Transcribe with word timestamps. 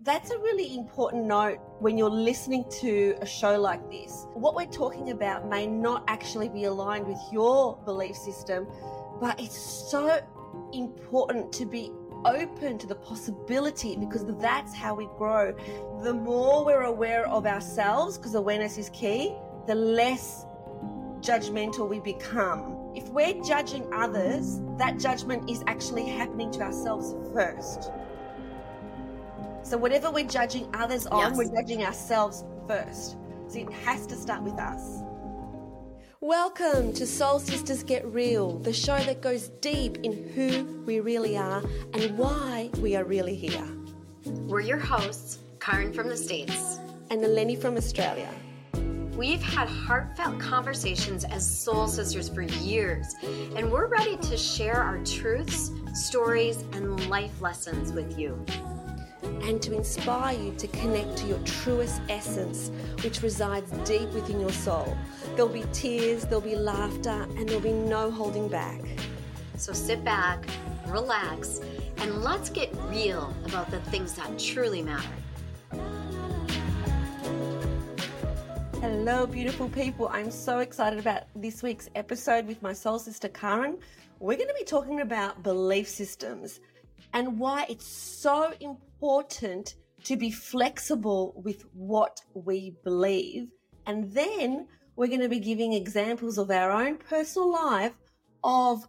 That's 0.00 0.30
a 0.30 0.38
really 0.38 0.76
important 0.76 1.24
note 1.24 1.58
when 1.80 1.98
you're 1.98 2.08
listening 2.08 2.64
to 2.82 3.16
a 3.20 3.26
show 3.26 3.60
like 3.60 3.90
this. 3.90 4.28
What 4.32 4.54
we're 4.54 4.66
talking 4.66 5.10
about 5.10 5.48
may 5.48 5.66
not 5.66 6.04
actually 6.06 6.48
be 6.48 6.66
aligned 6.66 7.04
with 7.04 7.18
your 7.32 7.76
belief 7.84 8.14
system, 8.14 8.68
but 9.20 9.40
it's 9.40 9.58
so 9.58 10.20
important 10.72 11.52
to 11.54 11.66
be 11.66 11.90
open 12.24 12.78
to 12.78 12.86
the 12.86 12.94
possibility 12.94 13.96
because 13.96 14.24
that's 14.38 14.72
how 14.72 14.94
we 14.94 15.08
grow. 15.18 15.52
The 16.04 16.14
more 16.14 16.64
we're 16.64 16.82
aware 16.82 17.26
of 17.26 17.44
ourselves, 17.44 18.18
because 18.18 18.36
awareness 18.36 18.78
is 18.78 18.90
key, 18.90 19.34
the 19.66 19.74
less 19.74 20.46
judgmental 21.18 21.88
we 21.88 21.98
become. 21.98 22.92
If 22.94 23.08
we're 23.08 23.42
judging 23.42 23.92
others, 23.92 24.60
that 24.76 25.00
judgment 25.00 25.50
is 25.50 25.64
actually 25.66 26.06
happening 26.06 26.52
to 26.52 26.60
ourselves 26.60 27.16
first. 27.34 27.90
So 29.68 29.76
whatever 29.76 30.10
we're 30.10 30.26
judging 30.26 30.66
others 30.72 31.06
on, 31.08 31.20
yes. 31.20 31.36
we're 31.36 31.60
judging 31.60 31.84
ourselves 31.84 32.42
first. 32.66 33.18
So 33.48 33.58
it 33.58 33.70
has 33.84 34.06
to 34.06 34.16
start 34.16 34.42
with 34.42 34.54
us. 34.54 35.02
Welcome 36.22 36.94
to 36.94 37.06
Soul 37.06 37.38
Sisters 37.38 37.82
Get 37.82 38.06
Real, 38.06 38.60
the 38.60 38.72
show 38.72 38.96
that 38.96 39.20
goes 39.20 39.50
deep 39.60 39.98
in 39.98 40.26
who 40.30 40.82
we 40.86 41.00
really 41.00 41.36
are 41.36 41.62
and 41.92 42.16
why 42.16 42.70
we 42.80 42.96
are 42.96 43.04
really 43.04 43.34
here. 43.34 43.62
We're 44.24 44.60
your 44.60 44.78
hosts, 44.78 45.40
Caryn 45.58 45.94
from 45.94 46.08
the 46.08 46.16
States 46.16 46.78
and 47.10 47.20
Eleni 47.20 47.60
from 47.60 47.76
Australia. 47.76 48.30
We've 49.18 49.42
had 49.42 49.68
heartfelt 49.68 50.40
conversations 50.40 51.24
as 51.24 51.46
soul 51.46 51.88
sisters 51.88 52.30
for 52.30 52.40
years, 52.40 53.14
and 53.54 53.70
we're 53.70 53.88
ready 53.88 54.16
to 54.16 54.38
share 54.38 54.82
our 54.82 54.96
truths, 55.04 55.72
stories, 55.92 56.62
and 56.72 57.10
life 57.10 57.42
lessons 57.42 57.92
with 57.92 58.18
you 58.18 58.42
and 59.22 59.60
to 59.62 59.74
inspire 59.76 60.38
you 60.38 60.52
to 60.52 60.66
connect 60.68 61.16
to 61.18 61.26
your 61.26 61.38
truest 61.40 62.00
essence, 62.08 62.70
which 63.02 63.22
resides 63.22 63.70
deep 63.88 64.08
within 64.10 64.40
your 64.40 64.52
soul. 64.52 64.96
There'll 65.34 65.48
be 65.48 65.64
tears, 65.72 66.24
there'll 66.24 66.40
be 66.40 66.56
laughter, 66.56 67.26
and 67.36 67.48
there'll 67.48 67.62
be 67.62 67.72
no 67.72 68.10
holding 68.10 68.48
back. 68.48 68.80
So 69.56 69.72
sit 69.72 70.04
back, 70.04 70.44
relax, 70.86 71.60
and 71.98 72.22
let's 72.22 72.50
get 72.50 72.72
real 72.88 73.34
about 73.44 73.70
the 73.70 73.80
things 73.82 74.14
that 74.14 74.38
truly 74.38 74.82
matter. 74.82 75.08
Hello, 78.80 79.26
beautiful 79.26 79.68
people. 79.68 80.08
I'm 80.08 80.30
so 80.30 80.60
excited 80.60 81.00
about 81.00 81.24
this 81.34 81.64
week's 81.64 81.90
episode 81.96 82.46
with 82.46 82.62
my 82.62 82.72
soul 82.72 83.00
sister 83.00 83.28
Caryn. 83.28 83.78
We're 84.20 84.36
going 84.36 84.48
to 84.48 84.54
be 84.54 84.64
talking 84.64 85.00
about 85.00 85.42
belief 85.42 85.88
systems 85.88 86.60
and 87.12 87.38
why 87.40 87.66
it's 87.68 87.86
so 87.86 88.52
important 88.60 88.87
to 89.00 90.16
be 90.16 90.30
flexible 90.30 91.34
with 91.36 91.64
what 91.72 92.20
we 92.34 92.76
believe. 92.84 93.48
And 93.86 94.12
then 94.12 94.66
we're 94.96 95.08
going 95.08 95.20
to 95.20 95.28
be 95.28 95.40
giving 95.40 95.72
examples 95.72 96.38
of 96.38 96.50
our 96.50 96.70
own 96.70 96.96
personal 96.98 97.52
life 97.52 97.94
of 98.42 98.86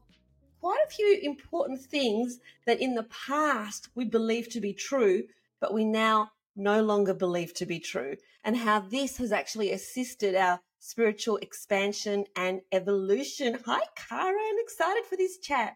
quite 0.59 0.80
a 0.85 0.89
few 0.89 1.19
important 1.21 1.81
things 1.81 2.39
that 2.65 2.81
in 2.81 2.95
the 2.95 3.07
past 3.27 3.89
we 3.95 4.05
believed 4.05 4.52
to 4.52 4.61
be 4.61 4.73
true, 4.73 5.23
but 5.59 5.73
we 5.73 5.85
now 5.85 6.31
no 6.55 6.81
longer 6.81 7.13
believe 7.13 7.53
to 7.53 7.65
be 7.65 7.80
true, 7.80 8.15
and 8.43 8.57
how 8.57 8.80
this 8.80 9.17
has 9.17 9.31
actually 9.31 9.71
assisted 9.71 10.35
our 10.35 10.59
spiritual 10.80 11.37
expansion 11.37 12.25
and 12.35 12.61
evolution. 12.71 13.57
Hi, 13.65 13.81
Kara. 13.95 14.37
I'm 14.37 14.59
Excited 14.59 15.05
for 15.05 15.15
this 15.15 15.37
chat. 15.37 15.75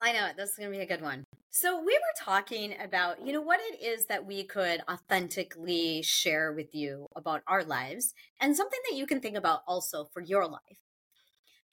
I 0.00 0.12
know 0.12 0.26
it. 0.26 0.36
this 0.36 0.50
is 0.50 0.56
going 0.56 0.72
to 0.72 0.76
be 0.76 0.82
a 0.82 0.86
good 0.86 1.02
one. 1.02 1.24
So, 1.52 1.80
we 1.80 1.92
were 1.94 2.24
talking 2.24 2.76
about, 2.80 3.26
you 3.26 3.32
know, 3.32 3.40
what 3.40 3.58
it 3.58 3.82
is 3.82 4.06
that 4.06 4.24
we 4.24 4.44
could 4.44 4.82
authentically 4.88 6.00
share 6.00 6.52
with 6.52 6.76
you 6.76 7.08
about 7.16 7.42
our 7.48 7.64
lives 7.64 8.14
and 8.40 8.56
something 8.56 8.78
that 8.88 8.96
you 8.96 9.04
can 9.04 9.18
think 9.18 9.36
about 9.36 9.62
also 9.66 10.04
for 10.12 10.20
your 10.20 10.46
life. 10.46 10.78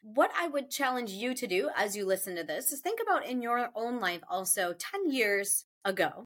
What 0.01 0.31
I 0.35 0.47
would 0.47 0.71
challenge 0.71 1.11
you 1.11 1.35
to 1.35 1.45
do 1.45 1.69
as 1.75 1.95
you 1.95 2.07
listen 2.07 2.35
to 2.37 2.43
this 2.43 2.71
is 2.71 2.79
think 2.79 2.99
about 2.99 3.27
in 3.27 3.43
your 3.43 3.69
own 3.75 3.99
life 3.99 4.21
also 4.27 4.73
10 4.73 5.11
years 5.11 5.65
ago 5.85 6.25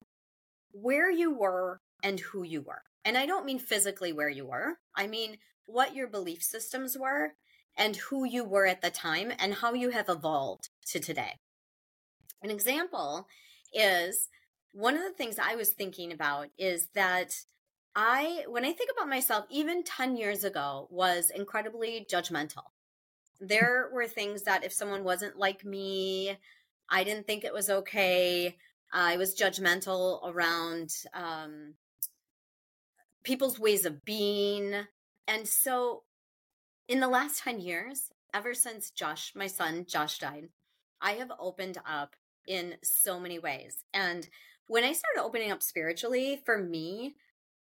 where 0.72 1.12
you 1.12 1.38
were 1.38 1.82
and 2.02 2.22
who 2.22 2.44
you 2.44 2.62
were. 2.62 2.84
And 3.04 3.18
I 3.18 3.26
don't 3.26 3.46
mean 3.46 3.60
physically 3.60 4.14
where 4.14 4.30
you 4.30 4.46
were, 4.46 4.78
I 4.96 5.08
mean 5.08 5.40
what 5.66 5.94
your 5.94 6.08
belief 6.08 6.42
systems 6.42 6.98
were 6.98 7.34
and 7.76 7.98
who 7.98 8.24
you 8.24 8.46
were 8.46 8.66
at 8.66 8.82
the 8.82 8.92
time 8.92 9.34
and 9.38 9.56
how 9.56 9.74
you 9.74 9.90
have 9.90 10.08
evolved 10.08 10.70
to 10.86 11.02
today. 11.02 11.34
An 12.42 12.50
example 12.50 13.28
is 13.74 14.30
one 14.74 14.96
of 14.96 15.04
the 15.04 15.12
things 15.12 15.38
I 15.38 15.56
was 15.56 15.72
thinking 15.72 16.12
about 16.12 16.48
is 16.58 16.88
that 16.94 17.36
I, 17.96 18.46
when 18.48 18.64
I 18.64 18.72
think 18.72 18.90
about 18.92 19.10
myself, 19.10 19.46
even 19.50 19.84
10 19.84 20.16
years 20.16 20.44
ago, 20.44 20.88
was 20.90 21.30
incredibly 21.30 22.06
judgmental. 22.10 22.64
There 23.40 23.90
were 23.92 24.08
things 24.08 24.44
that 24.44 24.64
if 24.64 24.72
someone 24.72 25.04
wasn't 25.04 25.38
like 25.38 25.66
me, 25.66 26.38
I 26.90 27.04
didn't 27.04 27.28
think 27.28 27.44
it 27.44 27.54
was 27.54 27.70
okay. 27.70 28.56
I 28.94 29.18
was 29.18 29.36
judgmental 29.36 30.20
around 30.24 30.94
um, 31.14 31.74
people's 33.24 33.60
ways 33.60 33.86
of 33.86 34.06
being. 34.06 34.74
And 35.28 35.48
so, 35.48 36.04
in 36.88 37.00
the 37.00 37.08
last 37.08 37.44
10 37.44 37.60
years, 37.60 38.10
ever 38.34 38.54
since 38.54 38.92
Josh, 38.92 39.34
my 39.36 39.48
son, 39.48 39.86
Josh 39.88 40.20
died, 40.20 40.50
I 41.02 41.14
have 41.14 41.32
opened 41.40 41.78
up 41.86 42.16
in 42.48 42.76
so 42.84 43.20
many 43.20 43.40
ways. 43.40 43.84
And 43.94 44.28
when 44.68 44.84
I 44.84 44.94
started 44.94 45.22
opening 45.22 45.52
up 45.52 45.62
spiritually, 45.62 46.42
for 46.46 46.58
me, 46.58 47.16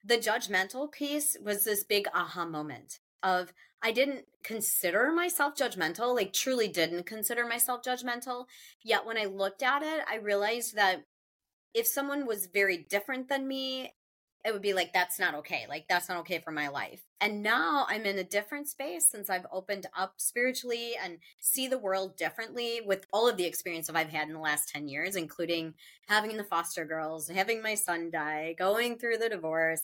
the 0.04 0.18
judgmental 0.18 0.90
piece 0.90 1.36
was 1.42 1.64
this 1.64 1.84
big 1.84 2.06
aha 2.14 2.44
moment 2.44 3.00
of 3.22 3.52
I 3.82 3.92
didn't 3.92 4.26
consider 4.42 5.12
myself 5.12 5.54
judgmental, 5.56 6.14
like 6.14 6.32
truly 6.32 6.68
didn't 6.68 7.06
consider 7.06 7.46
myself 7.46 7.82
judgmental. 7.82 8.46
Yet 8.82 9.04
when 9.04 9.18
I 9.18 9.24
looked 9.24 9.62
at 9.62 9.82
it, 9.82 10.04
I 10.10 10.16
realized 10.16 10.76
that 10.76 11.04
if 11.74 11.86
someone 11.86 12.26
was 12.26 12.46
very 12.46 12.78
different 12.78 13.28
than 13.28 13.46
me 13.46 13.92
it 14.46 14.52
would 14.52 14.62
be 14.62 14.72
like 14.72 14.92
that's 14.92 15.18
not 15.18 15.34
okay. 15.34 15.66
Like 15.68 15.86
that's 15.88 16.08
not 16.08 16.18
okay 16.18 16.38
for 16.38 16.52
my 16.52 16.68
life. 16.68 17.02
And 17.20 17.42
now 17.42 17.86
i'm 17.88 18.04
in 18.04 18.18
a 18.18 18.24
different 18.24 18.68
space 18.68 19.08
since 19.08 19.30
i've 19.30 19.46
opened 19.50 19.86
up 19.96 20.14
spiritually 20.18 20.92
and 21.02 21.18
see 21.40 21.66
the 21.66 21.78
world 21.78 22.16
differently 22.16 22.80
with 22.84 23.06
all 23.12 23.26
of 23.26 23.38
the 23.38 23.46
experience 23.46 23.86
that 23.86 23.96
i've 23.96 24.10
had 24.10 24.28
in 24.28 24.34
the 24.34 24.40
last 24.40 24.68
10 24.68 24.86
years 24.86 25.16
including 25.16 25.72
having 26.08 26.36
the 26.36 26.44
foster 26.44 26.84
girls 26.84 27.28
having 27.28 27.62
my 27.62 27.74
son 27.74 28.10
die 28.10 28.54
going 28.58 28.98
through 28.98 29.16
the 29.16 29.30
divorce 29.30 29.82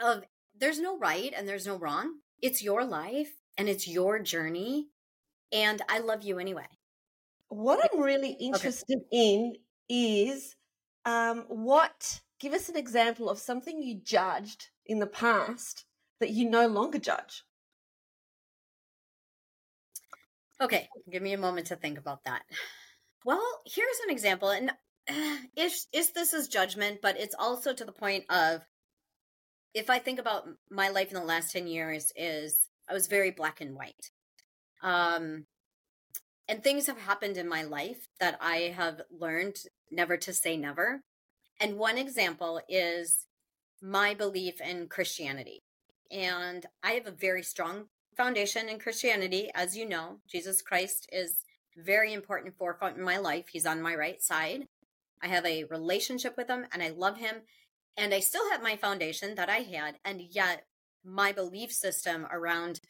of 0.00 0.24
there's 0.58 0.80
no 0.80 0.98
right 0.98 1.32
and 1.36 1.48
there's 1.48 1.66
no 1.66 1.76
wrong. 1.76 2.16
It's 2.42 2.62
your 2.62 2.84
life 2.84 3.32
and 3.56 3.68
it's 3.68 3.88
your 3.88 4.18
journey 4.18 4.88
and 5.52 5.80
i 5.88 5.98
love 5.98 6.22
you 6.22 6.38
anyway. 6.38 6.66
What 7.48 7.80
i'm 7.80 8.00
really 8.00 8.32
interested 8.32 8.98
okay. 8.98 9.08
in 9.12 9.54
is 9.88 10.56
um, 11.04 11.44
what 11.48 12.20
give 12.40 12.52
us 12.52 12.68
an 12.68 12.76
example 12.76 13.28
of 13.28 13.38
something 13.38 13.82
you 13.82 14.00
judged 14.02 14.68
in 14.86 14.98
the 14.98 15.06
past 15.06 15.84
that 16.20 16.30
you 16.30 16.48
no 16.48 16.66
longer 16.66 16.98
judge. 16.98 17.44
Okay, 20.60 20.88
give 21.10 21.22
me 21.22 21.32
a 21.32 21.38
moment 21.38 21.68
to 21.68 21.76
think 21.76 21.98
about 21.98 22.24
that. 22.24 22.42
Well, 23.24 23.44
here's 23.64 24.00
an 24.04 24.10
example, 24.10 24.50
and 24.50 24.72
if 25.56 25.84
if 25.92 26.12
this 26.14 26.34
is 26.34 26.48
judgment, 26.48 27.00
but 27.00 27.18
it's 27.18 27.34
also 27.38 27.72
to 27.72 27.84
the 27.84 27.92
point 27.92 28.24
of 28.28 28.62
if 29.74 29.90
I 29.90 29.98
think 29.98 30.18
about 30.18 30.48
my 30.70 30.88
life 30.88 31.08
in 31.08 31.14
the 31.14 31.24
last 31.24 31.52
ten 31.52 31.66
years, 31.66 32.12
is 32.16 32.68
I 32.88 32.94
was 32.94 33.06
very 33.06 33.30
black 33.30 33.60
and 33.60 33.74
white, 33.74 34.10
um, 34.82 35.46
and 36.48 36.62
things 36.62 36.86
have 36.86 36.98
happened 36.98 37.36
in 37.36 37.48
my 37.48 37.62
life 37.62 38.08
that 38.18 38.38
I 38.40 38.72
have 38.76 39.02
learned 39.10 39.56
never 39.90 40.16
to 40.16 40.32
say 40.32 40.56
never, 40.56 41.02
and 41.60 41.78
one 41.78 41.98
example 41.98 42.60
is 42.68 43.26
my 43.82 44.14
belief 44.14 44.60
in 44.60 44.88
Christianity. 44.88 45.62
And 46.10 46.66
I 46.82 46.92
have 46.92 47.06
a 47.06 47.12
very 47.12 47.42
strong 47.42 47.86
foundation 48.16 48.68
in 48.68 48.78
Christianity. 48.78 49.50
As 49.54 49.76
you 49.76 49.88
know, 49.88 50.18
Jesus 50.28 50.62
Christ 50.62 51.08
is 51.12 51.44
very 51.76 52.12
important 52.12 52.56
forefront 52.56 52.96
in 52.96 53.04
my 53.04 53.18
life. 53.18 53.46
He's 53.52 53.66
on 53.66 53.82
my 53.82 53.94
right 53.94 54.22
side. 54.22 54.66
I 55.22 55.28
have 55.28 55.44
a 55.44 55.64
relationship 55.64 56.36
with 56.36 56.48
him 56.48 56.66
and 56.72 56.82
I 56.82 56.90
love 56.90 57.18
him. 57.18 57.36
And 57.96 58.14
I 58.14 58.20
still 58.20 58.50
have 58.50 58.62
my 58.62 58.76
foundation 58.76 59.34
that 59.34 59.48
I 59.48 59.58
had. 59.58 59.98
And 60.04 60.22
yet, 60.30 60.66
my 61.04 61.32
belief 61.32 61.72
system 61.72 62.26
around 62.30 62.80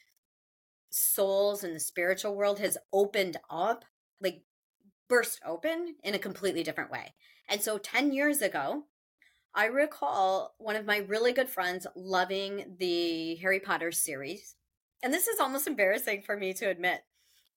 souls 0.91 1.65
and 1.65 1.75
the 1.75 1.81
spiritual 1.81 2.35
world 2.35 2.59
has 2.59 2.79
opened 2.93 3.39
up, 3.51 3.85
like 4.21 4.43
burst 5.09 5.41
open 5.47 5.97
in 6.03 6.15
a 6.15 6.19
completely 6.19 6.63
different 6.63 6.91
way. 6.91 7.15
And 7.49 7.63
so 7.63 7.79
10 7.79 8.13
years 8.13 8.43
ago, 8.43 8.85
I 9.55 9.67
recall 9.67 10.55
one 10.59 10.77
of 10.77 10.87
my 10.87 10.99
really 10.99 11.33
good 11.33 11.49
friends 11.49 11.87
loving 11.97 12.77
the 12.79 13.37
Harry 13.37 13.61
Potter 13.61 13.91
series. 13.91 14.55
And 15.03 15.13
this 15.13 15.27
is 15.27 15.41
almost 15.41 15.67
embarrassing 15.67 16.23
for 16.23 16.37
me 16.37 16.53
to 16.55 16.69
admit. 16.69 17.01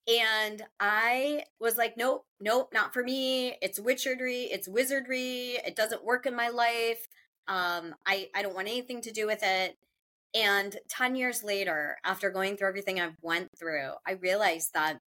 And 0.08 0.64
I 0.80 1.44
was 1.60 1.78
like, 1.78 1.96
nope, 1.96 2.26
nope, 2.40 2.70
not 2.74 2.94
for 2.94 3.04
me. 3.04 3.56
It's 3.62 3.80
witchery, 3.80 4.44
it's 4.44 4.68
wizardry. 4.68 5.60
It 5.66 5.76
doesn't 5.76 6.04
work 6.04 6.26
in 6.26 6.36
my 6.36 6.50
life. 6.50 7.08
Um, 7.48 7.96
I, 8.06 8.30
I 8.34 8.42
don't 8.42 8.56
want 8.56 8.68
anything 8.68 9.02
to 9.02 9.12
do 9.12 9.28
with 9.28 9.44
it. 9.44 9.78
And 10.34 10.76
10 10.90 11.16
years 11.16 11.44
later, 11.44 11.98
after 12.06 12.30
going 12.30 12.56
through 12.56 12.70
everything 12.70 13.00
I've 13.00 13.18
went 13.22 13.50
through, 13.60 13.92
I 14.08 14.14
realized 14.14 14.74
that 14.74 15.00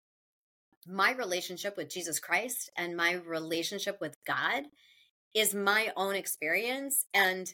my 0.87 1.11
relationship 1.11 1.77
with 1.77 1.89
Jesus 1.89 2.19
Christ 2.19 2.69
and 2.77 2.95
my 2.95 3.13
relationship 3.13 3.99
with 4.01 4.17
God 4.25 4.63
is 5.33 5.55
my 5.55 5.91
own 5.95 6.15
experience. 6.15 7.05
And 7.13 7.53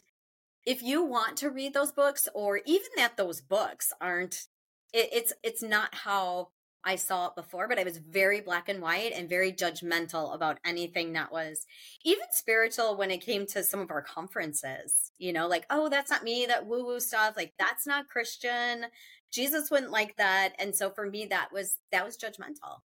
if 0.64 0.82
you 0.82 1.04
want 1.04 1.36
to 1.38 1.50
read 1.50 1.74
those 1.74 1.92
books, 1.92 2.28
or 2.34 2.60
even 2.66 2.88
that 2.96 3.16
those 3.16 3.40
books 3.40 3.92
aren't, 4.00 4.46
it, 4.92 5.08
it's 5.12 5.32
it's 5.42 5.62
not 5.62 5.94
how 5.94 6.48
I 6.84 6.96
saw 6.96 7.28
it 7.28 7.36
before, 7.36 7.68
but 7.68 7.78
I 7.78 7.84
was 7.84 7.98
very 7.98 8.40
black 8.40 8.68
and 8.68 8.80
white 8.80 9.12
and 9.14 9.28
very 9.28 9.52
judgmental 9.52 10.34
about 10.34 10.58
anything 10.64 11.12
that 11.12 11.30
was 11.30 11.66
even 12.04 12.24
spiritual 12.32 12.96
when 12.96 13.10
it 13.10 13.24
came 13.24 13.46
to 13.48 13.62
some 13.62 13.80
of 13.80 13.90
our 13.90 14.02
conferences. 14.02 15.12
You 15.18 15.32
know, 15.32 15.46
like, 15.46 15.66
oh, 15.70 15.88
that's 15.88 16.10
not 16.10 16.24
me, 16.24 16.46
that 16.46 16.66
woo 16.66 16.84
woo 16.84 17.00
stuff. 17.00 17.36
Like, 17.36 17.54
that's 17.58 17.86
not 17.86 18.08
Christian. 18.08 18.86
Jesus 19.30 19.70
wouldn't 19.70 19.92
like 19.92 20.16
that. 20.16 20.54
And 20.58 20.74
so 20.74 20.90
for 20.90 21.08
me, 21.08 21.26
that 21.26 21.50
was 21.52 21.78
that 21.92 22.04
was 22.04 22.16
judgmental. 22.16 22.80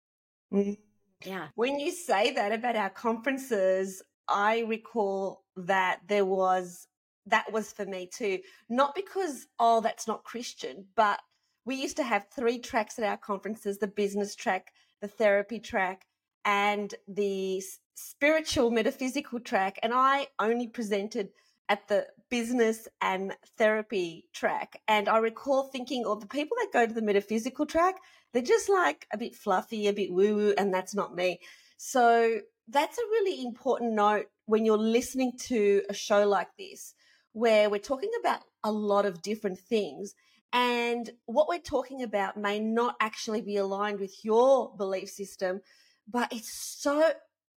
Mm. 0.53 0.79
Yeah. 1.25 1.49
When 1.55 1.79
you 1.79 1.91
say 1.91 2.33
that 2.33 2.53
about 2.53 2.77
our 2.77 2.91
conferences, 2.91 4.03
I 4.29 4.61
recall 4.61 5.45
that 5.57 6.01
there 6.09 6.25
was 6.25 6.87
that 7.27 7.51
was 7.53 7.73
for 7.73 7.87
me 7.87 8.09
too. 8.13 8.41
Not 8.69 8.95
because, 8.95 9.47
oh, 9.59 9.81
that's 9.81 10.07
not 10.07 10.25
Christian, 10.25 10.85
but 10.95 11.21
we 11.65 11.77
used 11.77 11.97
to 11.97 12.03
have 12.03 12.27
three 12.29 12.59
tracks 12.59 12.99
at 12.99 13.05
our 13.05 13.17
conferences 13.17 13.79
the 13.79 13.87
business 13.87 14.35
track, 14.35 14.73
the 15.01 15.09
therapy 15.09 15.59
track, 15.59 16.07
and 16.45 16.95
the 17.09 17.63
spiritual 17.95 18.71
metaphysical 18.71 19.41
track. 19.41 19.79
And 19.83 19.93
I 19.95 20.29
only 20.39 20.69
presented 20.69 21.31
at 21.71 21.89
the 21.89 22.07
business 22.29 22.87
and 23.01 23.33
therapy 23.57 24.29
track. 24.35 24.81
And 24.87 25.09
I 25.09 25.19
recall 25.19 25.65
thinking, 25.65 26.05
oh, 26.05 26.17
the 26.17 26.27
people 26.27 26.57
that 26.61 26.73
go 26.73 26.87
to 26.87 26.93
the 26.93 27.01
metaphysical 27.01 27.65
track, 27.65 27.95
they're 28.35 28.43
just 28.43 28.69
like 28.69 29.07
a 29.13 29.17
bit 29.17 29.35
fluffy, 29.35 29.87
a 29.87 29.93
bit 29.93 30.13
woo 30.13 30.35
woo, 30.35 30.55
and 30.59 30.75
that's 30.75 30.95
not 30.95 31.15
me. 31.15 31.39
So 31.79 32.41
that's 32.69 32.99
a 32.99 33.11
really 33.11 33.45
important 33.45 33.93
note 33.93 34.27
when 34.47 34.65
you're 34.65 34.77
listening 34.77 35.33
to 35.47 35.83
a 35.89 35.95
show 35.95 36.27
like 36.27 36.49
this, 36.59 36.95
where 37.33 37.71
we're 37.71 37.79
talking 37.79 38.11
about 38.21 38.41
a 38.65 38.73
lot 38.73 39.07
of 39.07 39.23
different 39.23 39.61
things. 39.61 40.15
And 40.53 41.09
what 41.27 41.49
we're 41.49 41.59
talking 41.59 42.03
about 42.03 42.37
may 42.37 42.59
not 42.59 42.97
actually 43.01 43.41
be 43.41 43.57
aligned 43.57 44.01
with 44.01 44.25
your 44.25 44.75
belief 44.77 45.09
system, 45.11 45.61
but 46.09 46.33
it's 46.33 46.77
so 46.81 47.13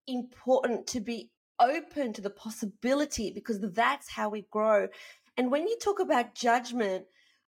important 0.06 0.86
to 0.88 1.00
be 1.00 1.30
open 1.58 2.12
to 2.12 2.20
the 2.20 2.30
possibility 2.30 3.32
because 3.34 3.60
that's 3.60 4.10
how 4.10 4.28
we 4.28 4.46
grow. 4.50 4.88
And 5.38 5.50
when 5.50 5.66
you 5.66 5.76
talk 5.78 6.00
about 6.00 6.34
judgment, 6.34 7.06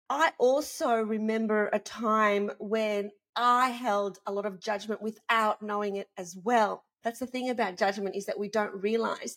I 0.08 0.32
also 0.38 0.96
remember 0.96 1.68
a 1.72 1.78
time 1.78 2.50
when 2.58 3.10
I 3.34 3.68
held 3.70 4.18
a 4.26 4.32
lot 4.32 4.46
of 4.46 4.60
judgment 4.60 5.02
without 5.02 5.62
knowing 5.62 5.96
it 5.96 6.08
as 6.16 6.36
well. 6.36 6.84
That's 7.02 7.18
the 7.18 7.26
thing 7.26 7.50
about 7.50 7.76
judgment 7.76 8.16
is 8.16 8.26
that 8.26 8.38
we 8.38 8.48
don't 8.48 8.82
realize. 8.82 9.36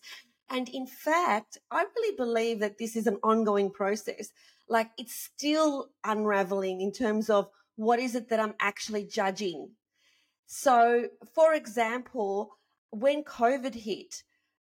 And 0.50 0.69
in 0.69 0.88
fact, 0.88 1.57
I 1.69 1.86
really 1.95 2.16
believe 2.16 2.60
that 2.60 2.77
this 2.77 2.95
is 2.95 3.07
an 3.07 3.18
ongoing 3.24 3.71
process. 3.71 4.30
Like 4.68 4.89
it's 4.98 5.13
still 5.13 5.89
unraveling 6.04 6.81
in 6.81 6.92
terms 6.92 7.30
of 7.30 7.50
what 7.75 8.00
is 8.00 8.16
it 8.16 8.30
that 8.30 8.39
I'm 8.39 8.56
actually 8.60 9.06
judging. 9.06 9.71
So, 10.45 11.10
for 11.36 11.54
example, 11.54 12.57
when 12.89 13.24
COVID 13.24 13.75
hit, 13.75 14.24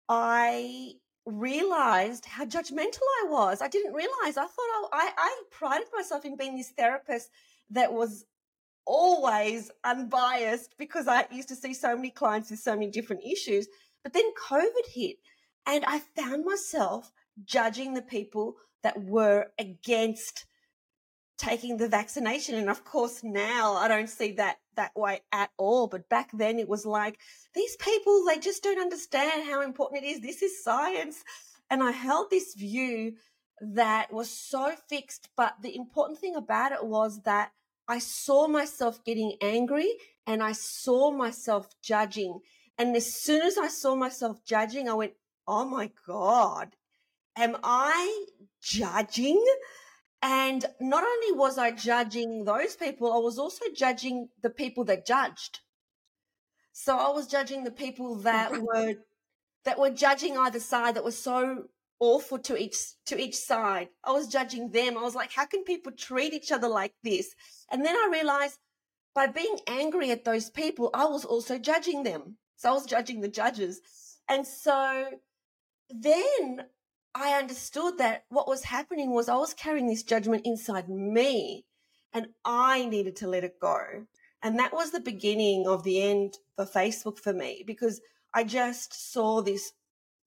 I 0.09 0.93
realized 1.25 2.25
how 2.27 2.45
judgmental 2.45 3.01
I 3.23 3.27
was. 3.29 3.63
I 3.63 3.69
didn't 3.69 3.95
realize. 3.95 4.37
I 4.37 4.47
thought 4.47 4.89
I, 4.93 5.13
I 5.17 5.43
prided 5.51 5.89
myself 5.95 6.25
in 6.25 6.37
being 6.37 6.57
this 6.57 6.71
therapist 6.71 7.31
that 7.71 7.93
was 7.93 8.25
always 8.85 9.71
unbiased 9.85 10.75
because 10.79 11.07
I 11.07 11.27
used 11.31 11.49
to 11.49 11.57
see 11.57 11.75
so 11.75 11.95
many 11.95 12.11
clients 12.11 12.51
with 12.51 12.61
so 12.61 12.75
many 12.75 12.91
different 12.91 13.23
issues. 13.25 13.69
But 14.03 14.13
then 14.13 14.25
COVID 14.49 14.93
hit 14.93 15.17
and 15.67 15.85
I 15.87 16.01
found 16.17 16.45
myself 16.45 17.13
judging 17.45 17.95
the 17.95 18.03
people 18.03 18.57
that 18.83 19.05
were 19.05 19.47
against 19.59 20.47
taking 21.39 21.77
the 21.77 21.89
vaccination. 21.89 22.57
And 22.57 22.69
of 22.69 22.85
course, 22.85 23.23
now 23.23 23.75
I 23.75 23.89
don't 23.89 24.09
see 24.09 24.33
that 24.33 24.59
that 24.77 24.97
way 24.97 25.21
at 25.33 25.51
all. 25.57 25.87
But 25.87 26.09
back 26.09 26.31
then 26.33 26.59
it 26.59 26.69
was 26.69 26.87
like, 26.87 27.19
these 27.55 27.77
people, 27.77 28.25
they 28.25 28.39
just 28.39 28.63
don't 28.63 28.81
understand 28.81 29.49
how 29.49 29.63
important 29.63 30.05
it 30.05 30.07
is. 30.07 30.21
This 30.21 30.43
is 30.43 30.63
science. 30.63 31.25
And 31.71 31.83
I 31.83 31.91
held 31.91 32.31
this 32.31 32.55
view 32.55 33.15
that 33.61 34.13
was 34.13 34.31
so 34.31 34.75
fixed. 34.89 35.29
But 35.37 35.55
the 35.63 35.75
important 35.77 36.19
thing 36.19 36.37
about 36.37 36.73
it 36.73 36.85
was 36.85 37.23
that 37.23 37.53
I 37.89 37.99
saw 37.99 38.49
myself 38.49 39.05
getting 39.05 39.37
angry 39.41 39.89
and 40.27 40.43
I 40.43 40.53
saw 40.53 41.11
myself 41.11 41.69
judging. 41.83 42.41
And 42.79 42.95
as 42.97 43.13
soon 43.13 43.43
as 43.43 43.59
I 43.59 43.69
saw 43.69 43.95
myself 43.95 44.45
judging, 44.45 44.89
I 44.89 44.95
went, 44.95 45.13
Oh 45.47 45.65
my 45.65 45.91
God, 46.07 46.77
am 47.37 47.57
I 47.63 48.27
judging? 48.61 49.45
And 50.23 50.65
not 50.81 51.03
only 51.03 51.33
was 51.33 51.59
I 51.59 51.73
judging 51.73 52.45
those 52.45 52.77
people, 52.77 53.13
I 53.13 53.19
was 53.19 53.39
also 53.39 53.65
judging 53.75 54.29
the 54.41 54.51
people 54.51 54.85
that 54.85 55.05
judged. 55.05 55.61
So 56.73 56.97
I 56.97 57.11
was 57.11 57.27
judging 57.27 57.65
the 57.65 57.73
people 57.73 58.15
that 58.17 58.53
mm-hmm. 58.53 58.65
were 58.65 58.95
that 59.65 59.79
were 59.79 59.91
judging 59.91 60.37
either 60.39 60.61
side 60.61 60.95
that 60.95 61.05
were 61.05 61.11
so 61.11 61.65
awful 62.01 62.39
to 62.39 62.57
each 62.57 62.77
to 63.07 63.21
each 63.21 63.37
side. 63.37 63.89
I 64.05 64.13
was 64.13 64.29
judging 64.29 64.71
them. 64.71 64.97
I 64.97 65.03
was 65.03 65.15
like, 65.15 65.33
how 65.33 65.47
can 65.47 65.65
people 65.65 65.93
treat 65.93 66.33
each 66.33 66.53
other 66.53 66.69
like 66.69 66.95
this? 67.03 67.35
And 67.71 67.85
then 67.85 67.95
I 67.95 68.09
realized 68.13 68.59
by 69.15 69.27
being 69.27 69.59
angry 69.67 70.11
at 70.11 70.25
those 70.25 70.51
people, 70.51 70.91
I 70.95 71.05
was 71.05 71.25
also 71.25 71.59
judging 71.59 72.05
them. 72.05 72.37
So 72.57 72.71
I 72.71 72.73
was 72.73 72.87
judging 72.87 73.21
the 73.21 73.29
judges. 73.29 73.81
And 74.29 74.47
so 74.47 75.07
then 75.91 76.65
I 77.15 77.39
understood 77.39 77.99
that 77.99 78.25
what 78.29 78.49
was 78.49 78.65
happening 78.65 79.11
was 79.13 79.29
I 79.29 79.37
was 79.37 79.55
carrying 79.55 79.87
this 79.87 80.03
judgment 80.03 80.47
inside 80.47 80.89
me 80.89 81.67
and 82.13 82.29
I 82.45 82.87
needed 82.87 83.17
to 83.17 83.29
let 83.29 83.45
it 83.45 83.61
go. 83.61 84.07
And 84.43 84.59
that 84.59 84.73
was 84.73 84.91
the 84.91 85.01
beginning 85.01 85.67
of 85.67 85.85
the 85.85 86.03
end 86.03 86.39
for 86.57 86.65
Facebook 86.65 87.19
for 87.19 87.33
me 87.33 87.63
because 87.67 88.01
I 88.35 88.45
just 88.45 89.13
saw 89.13 89.43
this 89.43 89.73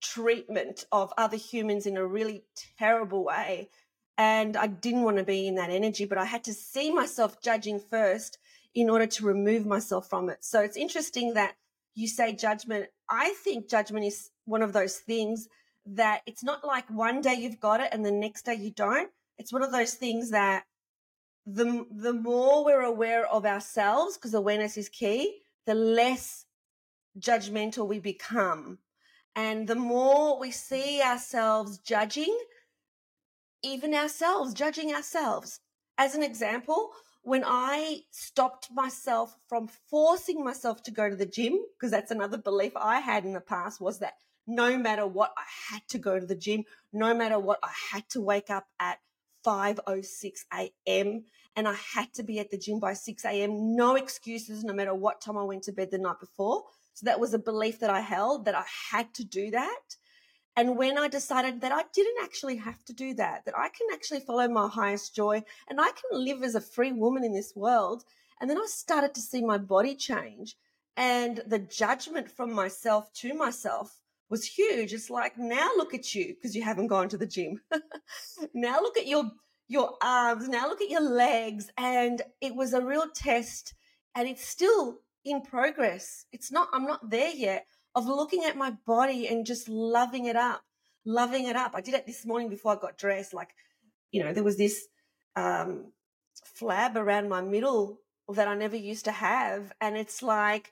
treatment 0.01 0.85
of 0.91 1.11
other 1.17 1.37
humans 1.37 1.85
in 1.85 1.97
a 1.97 2.05
really 2.05 2.43
terrible 2.77 3.23
way. 3.25 3.69
And 4.17 4.55
I 4.55 4.67
didn't 4.67 5.03
want 5.03 5.17
to 5.17 5.23
be 5.23 5.47
in 5.47 5.55
that 5.55 5.69
energy, 5.69 6.05
but 6.05 6.17
I 6.17 6.25
had 6.25 6.43
to 6.45 6.53
see 6.53 6.93
myself 6.93 7.41
judging 7.41 7.79
first 7.79 8.37
in 8.73 8.89
order 8.89 9.07
to 9.07 9.25
remove 9.25 9.65
myself 9.65 10.09
from 10.09 10.29
it. 10.29 10.37
So 10.41 10.61
it's 10.61 10.77
interesting 10.77 11.33
that 11.33 11.55
you 11.95 12.07
say 12.07 12.33
judgment. 12.33 12.87
I 13.09 13.33
think 13.43 13.69
judgment 13.69 14.05
is 14.05 14.29
one 14.45 14.61
of 14.61 14.73
those 14.73 14.97
things 14.97 15.47
that 15.85 16.21
it's 16.25 16.43
not 16.43 16.65
like 16.65 16.89
one 16.89 17.21
day 17.21 17.35
you've 17.35 17.59
got 17.59 17.79
it 17.79 17.89
and 17.91 18.05
the 18.05 18.11
next 18.11 18.45
day 18.45 18.55
you 18.55 18.71
don't. 18.71 19.09
It's 19.37 19.53
one 19.53 19.63
of 19.63 19.71
those 19.71 19.93
things 19.93 20.31
that 20.31 20.63
the 21.45 21.85
the 21.91 22.13
more 22.13 22.65
we're 22.65 22.81
aware 22.81 23.27
of 23.27 23.45
ourselves, 23.45 24.17
because 24.17 24.33
awareness 24.33 24.77
is 24.77 24.89
key, 24.89 25.41
the 25.65 25.75
less 25.75 26.45
judgmental 27.19 27.87
we 27.87 27.99
become. 27.99 28.79
And 29.35 29.67
the 29.67 29.75
more 29.75 30.39
we 30.39 30.51
see 30.51 31.01
ourselves 31.01 31.77
judging, 31.77 32.35
even 33.63 33.93
ourselves, 33.93 34.53
judging 34.53 34.93
ourselves. 34.93 35.59
As 35.97 36.15
an 36.15 36.23
example, 36.23 36.91
when 37.21 37.43
I 37.45 38.01
stopped 38.11 38.69
myself 38.73 39.35
from 39.47 39.67
forcing 39.89 40.43
myself 40.43 40.83
to 40.83 40.91
go 40.91 41.09
to 41.09 41.15
the 41.15 41.25
gym, 41.25 41.59
because 41.73 41.91
that's 41.91 42.11
another 42.11 42.37
belief 42.37 42.73
I 42.75 42.99
had 42.99 43.25
in 43.25 43.33
the 43.33 43.41
past 43.41 43.81
was 43.81 43.99
that 43.99 44.13
no 44.47 44.77
matter 44.77 45.07
what, 45.07 45.33
I 45.37 45.73
had 45.73 45.87
to 45.89 45.97
go 45.97 46.19
to 46.19 46.25
the 46.25 46.35
gym. 46.35 46.65
No 46.93 47.13
matter 47.13 47.39
what, 47.39 47.59
I 47.63 47.71
had 47.91 48.07
to 48.09 48.21
wake 48.21 48.49
up 48.49 48.67
at 48.79 48.99
5.06 49.45 50.39
a.m. 50.53 51.23
and 51.55 51.67
I 51.67 51.75
had 51.93 52.13
to 52.13 52.23
be 52.23 52.39
at 52.39 52.51
the 52.51 52.57
gym 52.57 52.79
by 52.79 52.93
6 52.93 53.25
a.m. 53.25 53.75
No 53.75 53.95
excuses, 53.95 54.63
no 54.63 54.73
matter 54.73 54.93
what 54.93 55.21
time 55.21 55.37
I 55.37 55.43
went 55.43 55.63
to 55.63 55.71
bed 55.71 55.91
the 55.91 55.97
night 55.97 56.19
before. 56.19 56.63
So 56.93 57.05
that 57.05 57.19
was 57.19 57.33
a 57.33 57.39
belief 57.39 57.79
that 57.79 57.89
I 57.89 58.01
held 58.01 58.45
that 58.45 58.55
I 58.55 58.65
had 58.91 59.13
to 59.15 59.23
do 59.23 59.51
that. 59.51 59.97
And 60.57 60.77
when 60.77 60.97
I 60.97 61.09
decided 61.09 61.61
that 61.61 61.73
I 61.73 61.83
didn't 61.93 62.23
actually 62.23 62.55
have 62.57 62.83
to 62.85 62.93
do 62.93 63.13
that, 63.15 63.43
that 63.45 63.57
I 63.57 63.67
can 63.69 63.87
actually 63.93 64.21
follow 64.21 64.47
my 64.47 64.69
highest 64.69 65.13
joy 65.13 65.43
and 65.67 65.81
I 65.81 65.91
can 65.91 66.23
live 66.23 66.43
as 66.43 66.55
a 66.55 66.61
free 66.61 66.93
woman 66.93 67.25
in 67.25 67.33
this 67.33 67.53
world. 67.55 68.05
And 68.39 68.49
then 68.49 68.57
I 68.57 68.65
started 68.67 69.13
to 69.15 69.21
see 69.21 69.43
my 69.43 69.57
body 69.57 69.95
change 69.95 70.55
and 70.95 71.41
the 71.45 71.59
judgment 71.59 72.31
from 72.31 72.53
myself 72.53 73.11
to 73.15 73.33
myself 73.33 73.99
was 74.29 74.45
huge. 74.45 74.93
It's 74.93 75.09
like, 75.09 75.37
now 75.37 75.69
look 75.77 75.93
at 75.93 76.15
you 76.15 76.35
because 76.35 76.55
you 76.55 76.63
haven't 76.63 76.87
gone 76.87 77.09
to 77.09 77.17
the 77.17 77.27
gym. 77.27 77.61
now 78.53 78.81
look 78.81 78.97
at 78.97 79.07
your, 79.07 79.31
your 79.67 79.95
arms. 80.01 80.47
Now 80.47 80.67
look 80.67 80.81
at 80.81 80.89
your 80.89 81.07
legs. 81.07 81.69
And 81.77 82.21
it 82.41 82.55
was 82.55 82.73
a 82.73 82.81
real 82.81 83.05
test 83.13 83.73
and 84.15 84.27
it's 84.27 84.45
still 84.45 84.99
in 85.23 85.41
progress. 85.41 86.25
It's 86.31 86.51
not, 86.51 86.69
I'm 86.73 86.85
not 86.85 87.09
there 87.09 87.33
yet 87.33 87.67
of 87.95 88.07
looking 88.07 88.43
at 88.43 88.57
my 88.57 88.71
body 88.85 89.27
and 89.27 89.45
just 89.45 89.69
loving 89.69 90.25
it 90.25 90.35
up, 90.35 90.63
loving 91.05 91.47
it 91.47 91.55
up. 91.55 91.71
I 91.75 91.81
did 91.81 91.93
it 91.93 92.05
this 92.05 92.25
morning 92.25 92.49
before 92.49 92.73
I 92.73 92.79
got 92.79 92.97
dressed. 92.97 93.33
Like, 93.33 93.49
you 94.11 94.23
know, 94.23 94.33
there 94.33 94.43
was 94.43 94.57
this 94.57 94.87
um, 95.35 95.91
flab 96.59 96.95
around 96.95 97.29
my 97.29 97.41
middle 97.41 97.99
that 98.29 98.47
I 98.47 98.55
never 98.55 98.75
used 98.75 99.05
to 99.05 99.11
have. 99.11 99.71
And 99.79 99.97
it's 99.97 100.21
like, 100.21 100.71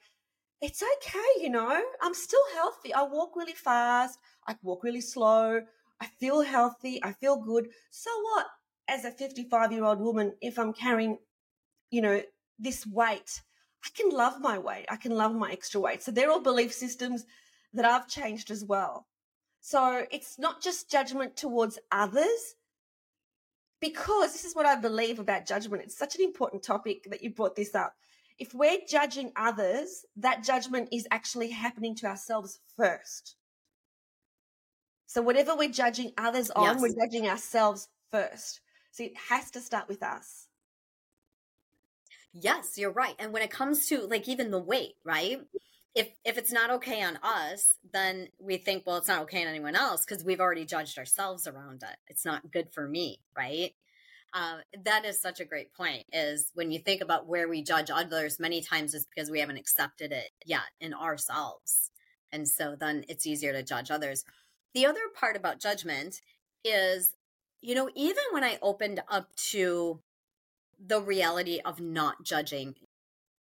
it's 0.62 0.82
okay, 0.82 1.42
you 1.42 1.50
know, 1.50 1.82
I'm 2.02 2.14
still 2.14 2.44
healthy. 2.54 2.94
I 2.94 3.04
walk 3.04 3.36
really 3.36 3.54
fast. 3.54 4.20
I 4.48 4.56
walk 4.62 4.84
really 4.84 5.02
slow. 5.02 5.62
I 6.02 6.06
feel 6.06 6.42
healthy. 6.42 7.04
I 7.04 7.12
feel 7.12 7.38
good. 7.38 7.70
So 7.92 8.10
what? 8.22 8.48
As 8.88 9.06
a 9.06 9.12
55 9.12 9.72
year 9.72 9.84
old 9.84 10.00
woman, 10.00 10.34
if 10.42 10.60
I'm 10.60 10.74
carrying, 10.74 11.18
you 11.92 12.02
know, 12.02 12.22
this 12.60 12.86
weight, 12.86 13.42
I 13.86 13.90
can 13.96 14.10
love 14.10 14.40
my 14.40 14.58
weight. 14.58 14.86
I 14.90 14.96
can 14.96 15.12
love 15.12 15.34
my 15.34 15.52
extra 15.52 15.80
weight. 15.82 16.02
So 16.04 16.12
they're 16.12 16.32
all 16.32 16.42
belief 16.42 16.74
systems 16.74 17.26
that 17.74 17.86
I've 17.86 18.08
changed 18.08 18.52
as 18.52 18.64
well. 18.64 19.08
So 19.60 20.06
it's 20.12 20.38
not 20.38 20.62
just 20.62 20.92
judgment 20.92 21.36
towards 21.36 21.80
others, 21.92 22.56
because 23.84 24.32
this 24.32 24.46
is 24.46 24.56
what 24.56 24.66
I 24.66 24.78
believe 24.78 25.20
about 25.20 25.46
judgment. 25.46 25.84
It's 25.84 25.98
such 25.98 26.16
an 26.16 26.22
important 26.22 26.64
topic 26.64 27.06
that 27.10 27.22
you 27.22 27.32
brought 27.32 27.58
this 27.58 27.76
up. 27.76 27.94
If 28.40 28.54
we're 28.54 28.80
judging 28.88 29.32
others, 29.36 30.06
that 30.18 30.44
judgment 30.44 30.90
is 30.92 31.08
actually 31.12 31.50
happening 31.50 31.96
to 31.96 32.08
ourselves 32.08 32.60
first. 32.76 33.36
So 35.06 35.22
whatever 35.22 35.56
we're 35.56 35.70
judging 35.70 36.12
others 36.18 36.50
on, 36.52 36.64
yes. 36.64 36.82
we're 36.82 37.06
judging 37.06 37.30
ourselves 37.30 37.88
first. 38.12 38.62
So 38.92 39.04
it 39.04 39.14
has 39.30 39.52
to 39.52 39.62
start 39.62 39.88
with 39.88 40.02
us. 40.02 40.48
Yes, 42.34 42.78
you're 42.78 42.92
right. 42.92 43.16
And 43.20 43.32
when 43.32 43.44
it 43.44 43.52
comes 43.52 43.88
to 43.90 44.08
like 44.08 44.28
even 44.28 44.50
the 44.50 44.60
weight, 44.60 44.96
right? 45.04 45.40
If 45.94 46.10
if 46.26 46.40
it's 46.40 46.52
not 46.52 46.72
okay 46.72 47.04
on 47.04 47.20
us, 47.22 47.78
then 47.92 48.30
we 48.40 48.58
think, 48.58 48.84
well, 48.88 48.98
it's 48.98 49.08
not 49.08 49.22
okay 49.24 49.44
on 49.44 49.48
anyone 49.48 49.76
else 49.76 50.04
because 50.04 50.24
we've 50.24 50.40
already 50.40 50.66
judged 50.66 50.98
ourselves 50.98 51.46
around 51.46 51.84
it. 51.84 51.98
It's 52.08 52.26
not 52.26 52.52
good 52.52 52.72
for 52.74 52.88
me, 52.88 53.20
right? 53.38 53.76
Uh, 54.34 54.58
that 54.84 55.06
is 55.06 55.22
such 55.22 55.40
a 55.40 55.46
great 55.46 55.74
point. 55.74 56.06
Is 56.12 56.52
when 56.56 56.72
you 56.72 56.80
think 56.80 57.02
about 57.02 57.28
where 57.28 57.48
we 57.48 57.62
judge 57.62 57.92
others, 57.92 58.40
many 58.40 58.62
times 58.62 58.94
is 58.94 59.06
because 59.06 59.30
we 59.30 59.40
haven't 59.40 59.58
accepted 59.58 60.12
it 60.12 60.32
yet 60.46 60.72
in 60.80 60.94
ourselves, 60.94 61.92
and 62.32 62.48
so 62.48 62.76
then 62.80 63.06
it's 63.08 63.28
easier 63.28 63.54
to 63.54 63.64
judge 63.64 63.92
others. 63.92 64.24
The 64.74 64.88
other 64.88 65.02
part 65.16 65.36
about 65.36 65.60
judgment 65.60 66.22
is, 66.64 67.14
you 67.62 67.76
know, 67.76 67.90
even 67.96 68.24
when 68.32 68.44
I 68.44 68.58
opened 68.62 69.04
up 69.08 69.36
to 69.52 70.02
the 70.84 71.00
reality 71.00 71.60
of 71.64 71.80
not 71.80 72.24
judging, 72.24 72.74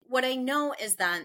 what 0.01 0.23
I 0.23 0.35
know 0.35 0.75
is 0.79 0.97
that 0.97 1.23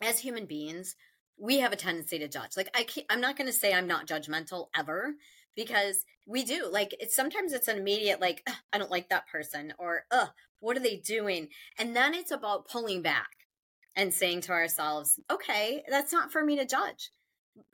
as 0.00 0.20
human 0.20 0.46
beings, 0.46 0.94
we 1.36 1.58
have 1.58 1.72
a 1.72 1.76
tendency 1.76 2.18
to 2.18 2.28
judge. 2.28 2.56
Like 2.56 2.70
I 2.74 2.84
can't, 2.84 3.06
I'm 3.10 3.20
not 3.20 3.36
going 3.36 3.48
to 3.48 3.52
say 3.52 3.72
I'm 3.72 3.86
not 3.86 4.06
judgmental 4.06 4.68
ever 4.76 5.14
because 5.58 6.04
we 6.24 6.44
do. 6.44 6.68
Like 6.70 6.94
it's 7.00 7.16
sometimes 7.16 7.52
it's 7.52 7.66
an 7.66 7.78
immediate 7.78 8.20
like 8.20 8.48
I 8.72 8.78
don't 8.78 8.92
like 8.92 9.08
that 9.08 9.28
person 9.28 9.74
or 9.76 10.04
uh 10.10 10.26
what 10.60 10.76
are 10.76 10.80
they 10.80 10.96
doing? 10.96 11.48
And 11.78 11.94
then 11.94 12.14
it's 12.14 12.30
about 12.30 12.68
pulling 12.68 13.02
back 13.02 13.28
and 13.96 14.14
saying 14.14 14.42
to 14.42 14.52
ourselves, 14.52 15.18
okay, 15.30 15.82
that's 15.88 16.12
not 16.12 16.30
for 16.30 16.44
me 16.44 16.56
to 16.56 16.64
judge. 16.64 17.10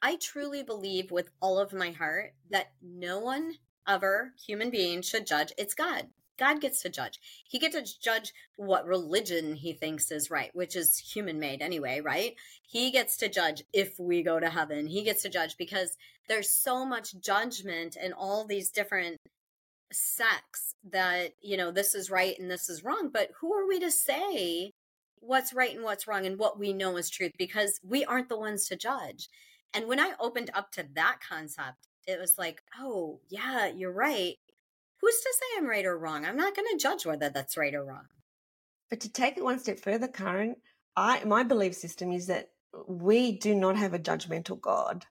I 0.02 0.16
truly 0.16 0.62
believe 0.62 1.10
with 1.10 1.30
all 1.42 1.58
of 1.58 1.74
my 1.74 1.90
heart 1.90 2.32
that 2.50 2.72
no 2.82 3.18
one 3.18 3.54
ever, 3.86 4.32
human 4.46 4.70
being, 4.70 5.02
should 5.02 5.26
judge. 5.26 5.52
It's 5.58 5.74
God. 5.74 6.08
God 6.38 6.60
gets 6.60 6.82
to 6.82 6.88
judge. 6.88 7.18
He 7.48 7.58
gets 7.58 7.76
to 7.76 8.00
judge 8.00 8.32
what 8.56 8.86
religion 8.86 9.54
he 9.54 9.72
thinks 9.72 10.10
is 10.10 10.30
right, 10.30 10.50
which 10.52 10.76
is 10.76 10.98
human 10.98 11.38
made 11.38 11.62
anyway, 11.62 12.00
right? 12.00 12.34
He 12.66 12.90
gets 12.90 13.16
to 13.18 13.28
judge 13.28 13.62
if 13.72 13.98
we 13.98 14.22
go 14.22 14.40
to 14.40 14.50
heaven. 14.50 14.86
He 14.86 15.02
gets 15.02 15.22
to 15.22 15.28
judge 15.28 15.56
because 15.56 15.96
there's 16.28 16.50
so 16.50 16.84
much 16.84 17.20
judgment 17.20 17.96
in 17.96 18.12
all 18.12 18.44
these 18.44 18.70
different 18.70 19.18
sects 19.92 20.74
that, 20.90 21.32
you 21.40 21.56
know, 21.56 21.70
this 21.70 21.94
is 21.94 22.10
right 22.10 22.38
and 22.38 22.50
this 22.50 22.68
is 22.68 22.84
wrong. 22.84 23.10
But 23.12 23.30
who 23.40 23.52
are 23.54 23.66
we 23.66 23.78
to 23.80 23.90
say 23.90 24.70
what's 25.20 25.54
right 25.54 25.74
and 25.74 25.84
what's 25.84 26.06
wrong 26.06 26.26
and 26.26 26.38
what 26.38 26.58
we 26.58 26.72
know 26.72 26.96
is 26.96 27.10
truth? 27.10 27.32
Because 27.38 27.78
we 27.86 28.04
aren't 28.04 28.28
the 28.28 28.38
ones 28.38 28.66
to 28.68 28.76
judge. 28.76 29.28
And 29.72 29.86
when 29.86 30.00
I 30.00 30.12
opened 30.20 30.50
up 30.54 30.70
to 30.72 30.86
that 30.94 31.18
concept, 31.26 31.88
it 32.06 32.18
was 32.20 32.38
like, 32.38 32.62
oh, 32.78 33.20
yeah, 33.28 33.66
you're 33.66 33.92
right. 33.92 34.36
Who's 35.04 35.20
to 35.20 35.34
say 35.34 35.58
I'm 35.58 35.68
right 35.68 35.84
or 35.84 35.98
wrong? 35.98 36.24
I'm 36.24 36.38
not 36.38 36.56
going 36.56 36.66
to 36.70 36.82
judge 36.82 37.04
whether 37.04 37.28
that's 37.28 37.58
right 37.58 37.74
or 37.74 37.84
wrong. 37.84 38.06
But 38.88 39.00
to 39.00 39.12
take 39.12 39.36
it 39.36 39.44
one 39.44 39.58
step 39.58 39.78
further, 39.78 40.08
Caryn, 40.08 40.54
I 40.96 41.22
my 41.24 41.42
belief 41.42 41.74
system 41.74 42.10
is 42.10 42.28
that 42.28 42.48
we 42.88 43.32
do 43.32 43.54
not 43.54 43.76
have 43.76 43.92
a 43.92 43.98
judgmental 43.98 44.58
God. 44.58 45.04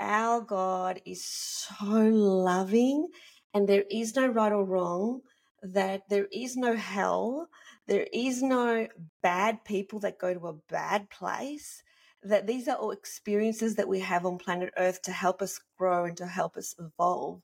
Our 0.00 0.40
God 0.40 1.00
is 1.06 1.24
so 1.24 1.84
loving, 1.84 3.06
and 3.54 3.68
there 3.68 3.84
is 3.88 4.16
no 4.16 4.26
right 4.26 4.50
or 4.50 4.64
wrong, 4.64 5.20
that 5.62 6.08
there 6.08 6.26
is 6.32 6.56
no 6.56 6.74
hell, 6.74 7.48
there 7.86 8.08
is 8.12 8.42
no 8.42 8.88
bad 9.22 9.62
people 9.62 10.00
that 10.00 10.18
go 10.18 10.34
to 10.34 10.48
a 10.48 10.58
bad 10.68 11.08
place 11.08 11.84
that 12.24 12.48
these 12.48 12.66
are 12.66 12.76
all 12.76 12.90
experiences 12.90 13.76
that 13.76 13.86
we 13.86 14.00
have 14.00 14.26
on 14.26 14.38
planet 14.38 14.72
Earth 14.76 15.02
to 15.02 15.12
help 15.12 15.40
us 15.40 15.60
grow 15.78 16.06
and 16.06 16.16
to 16.16 16.26
help 16.26 16.56
us 16.56 16.74
evolve. 16.80 17.42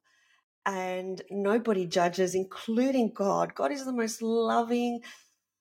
And 0.67 1.23
nobody 1.31 1.87
judges, 1.87 2.35
including 2.35 3.13
God. 3.15 3.55
God 3.55 3.73
is 3.73 3.85
the 3.85 3.93
most 3.93 4.21
loving 4.21 5.01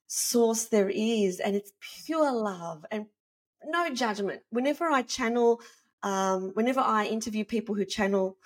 source 0.07 0.65
there 0.65 0.89
is, 0.89 1.39
and 1.39 1.55
it's 1.55 1.73
pure 2.05 2.31
love 2.33 2.85
and 2.91 3.05
no 3.63 3.93
judgment. 3.93 4.41
Whenever 4.49 4.85
I 4.85 5.03
channel, 5.03 5.61
um, 6.03 6.51
whenever 6.55 6.79
I 6.81 7.05
interview 7.05 7.45
people 7.45 7.75
who 7.75 7.85
channel 7.85 8.37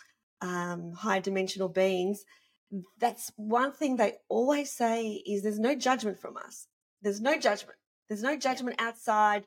um, 0.42 0.92
high 0.94 1.20
dimensional 1.20 1.70
beings, 1.70 2.26
that's 3.00 3.32
one 3.38 3.72
thing 3.72 3.96
they 3.96 4.18
always 4.30 4.72
say 4.72 5.24
is 5.26 5.44
there's 5.44 5.60
no 5.60 5.76
judgment 5.76 6.20
from 6.20 6.38
us. 6.38 6.68
There's 7.02 7.22
no 7.22 7.38
judgment. 7.40 7.78
There's 8.10 8.24
no 8.24 8.38
judgment 8.38 8.82
outside 8.82 9.46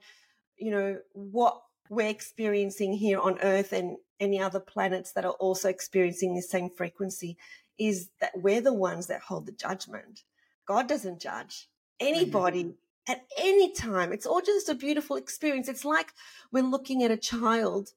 you 0.63 0.71
know, 0.71 0.99
what 1.13 1.61
we're 1.91 2.07
experiencing 2.07 2.93
here 2.93 3.19
on 3.19 3.39
Earth 3.43 3.73
and 3.73 3.97
any 4.23 4.41
other 4.41 4.61
planets 4.61 5.13
that 5.13 5.25
are 5.25 5.33
also 5.33 5.69
experiencing 5.69 6.35
the 6.35 6.43
same 6.43 6.71
frequency 6.71 7.37
is 7.79 8.11
that 8.21 8.33
we're 8.37 8.61
the 8.61 8.73
ones 8.73 9.09
that 9.09 9.23
hold 9.23 9.47
the 9.47 9.53
judgment. 9.53 10.23
God 10.67 10.87
doesn't 10.89 11.21
judge 11.21 11.69
anybody 11.99 12.65
mm-hmm. 12.65 13.13
at 13.13 13.25
any 13.37 13.73
time. 13.73 14.13
It's 14.13 14.27
all 14.27 14.41
just 14.41 14.69
a 14.69 14.75
beautiful 14.75 15.17
experience. 15.17 15.69
It's 15.69 15.85
like 15.85 16.13
we're 16.53 16.63
looking 16.63 17.03
at 17.03 17.11
a 17.11 17.17
child 17.17 17.91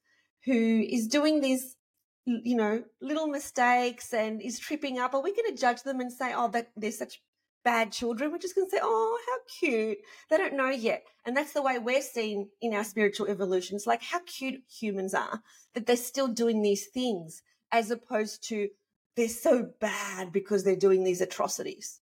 who 0.46 0.84
is 0.88 1.08
doing 1.08 1.42
these, 1.42 1.76
you 2.26 2.56
know, 2.56 2.84
little 3.02 3.28
mistakes 3.28 4.14
and 4.14 4.42
is 4.42 4.60
tripping 4.60 5.00
up. 5.00 5.14
Are 5.14 5.22
we 5.22 5.36
going 5.36 5.56
to 5.56 5.62
judge 5.62 5.84
them 5.84 6.00
and 6.00 6.12
say, 6.12 6.34
oh, 6.36 6.48
that 6.50 6.72
they're 6.76 6.92
such 6.92 7.22
bad 7.66 7.92
children. 7.92 8.32
We're 8.32 8.38
just 8.38 8.56
going 8.56 8.68
to 8.68 8.72
say, 8.72 8.80
oh, 8.82 9.20
how 9.28 9.38
cute. 9.60 9.98
They 10.30 10.38
don't 10.38 10.56
know 10.56 10.70
yet. 10.70 11.04
And 11.26 11.36
that's 11.36 11.52
the 11.52 11.62
way 11.62 11.78
we're 11.78 12.02
seen 12.02 12.48
in 12.62 12.74
our 12.74 12.86
spiritual 12.86 13.28
evolution. 13.28 13.76
It's 13.76 13.88
like 13.88 14.04
how 14.04 14.20
cute 14.26 14.62
humans 14.70 15.14
are 15.14 15.42
that 15.74 15.86
they're 15.86 15.98
still 15.98 16.30
doing 16.30 16.62
these 16.62 16.86
things 16.86 17.42
as 17.72 17.92
opposed 17.92 18.48
to 18.50 18.70
they're 19.18 19.28
so 19.28 19.70
bad 19.82 20.32
because 20.32 20.64
they're 20.64 20.76
doing 20.76 21.04
these 21.04 21.22
atrocities. 21.22 22.00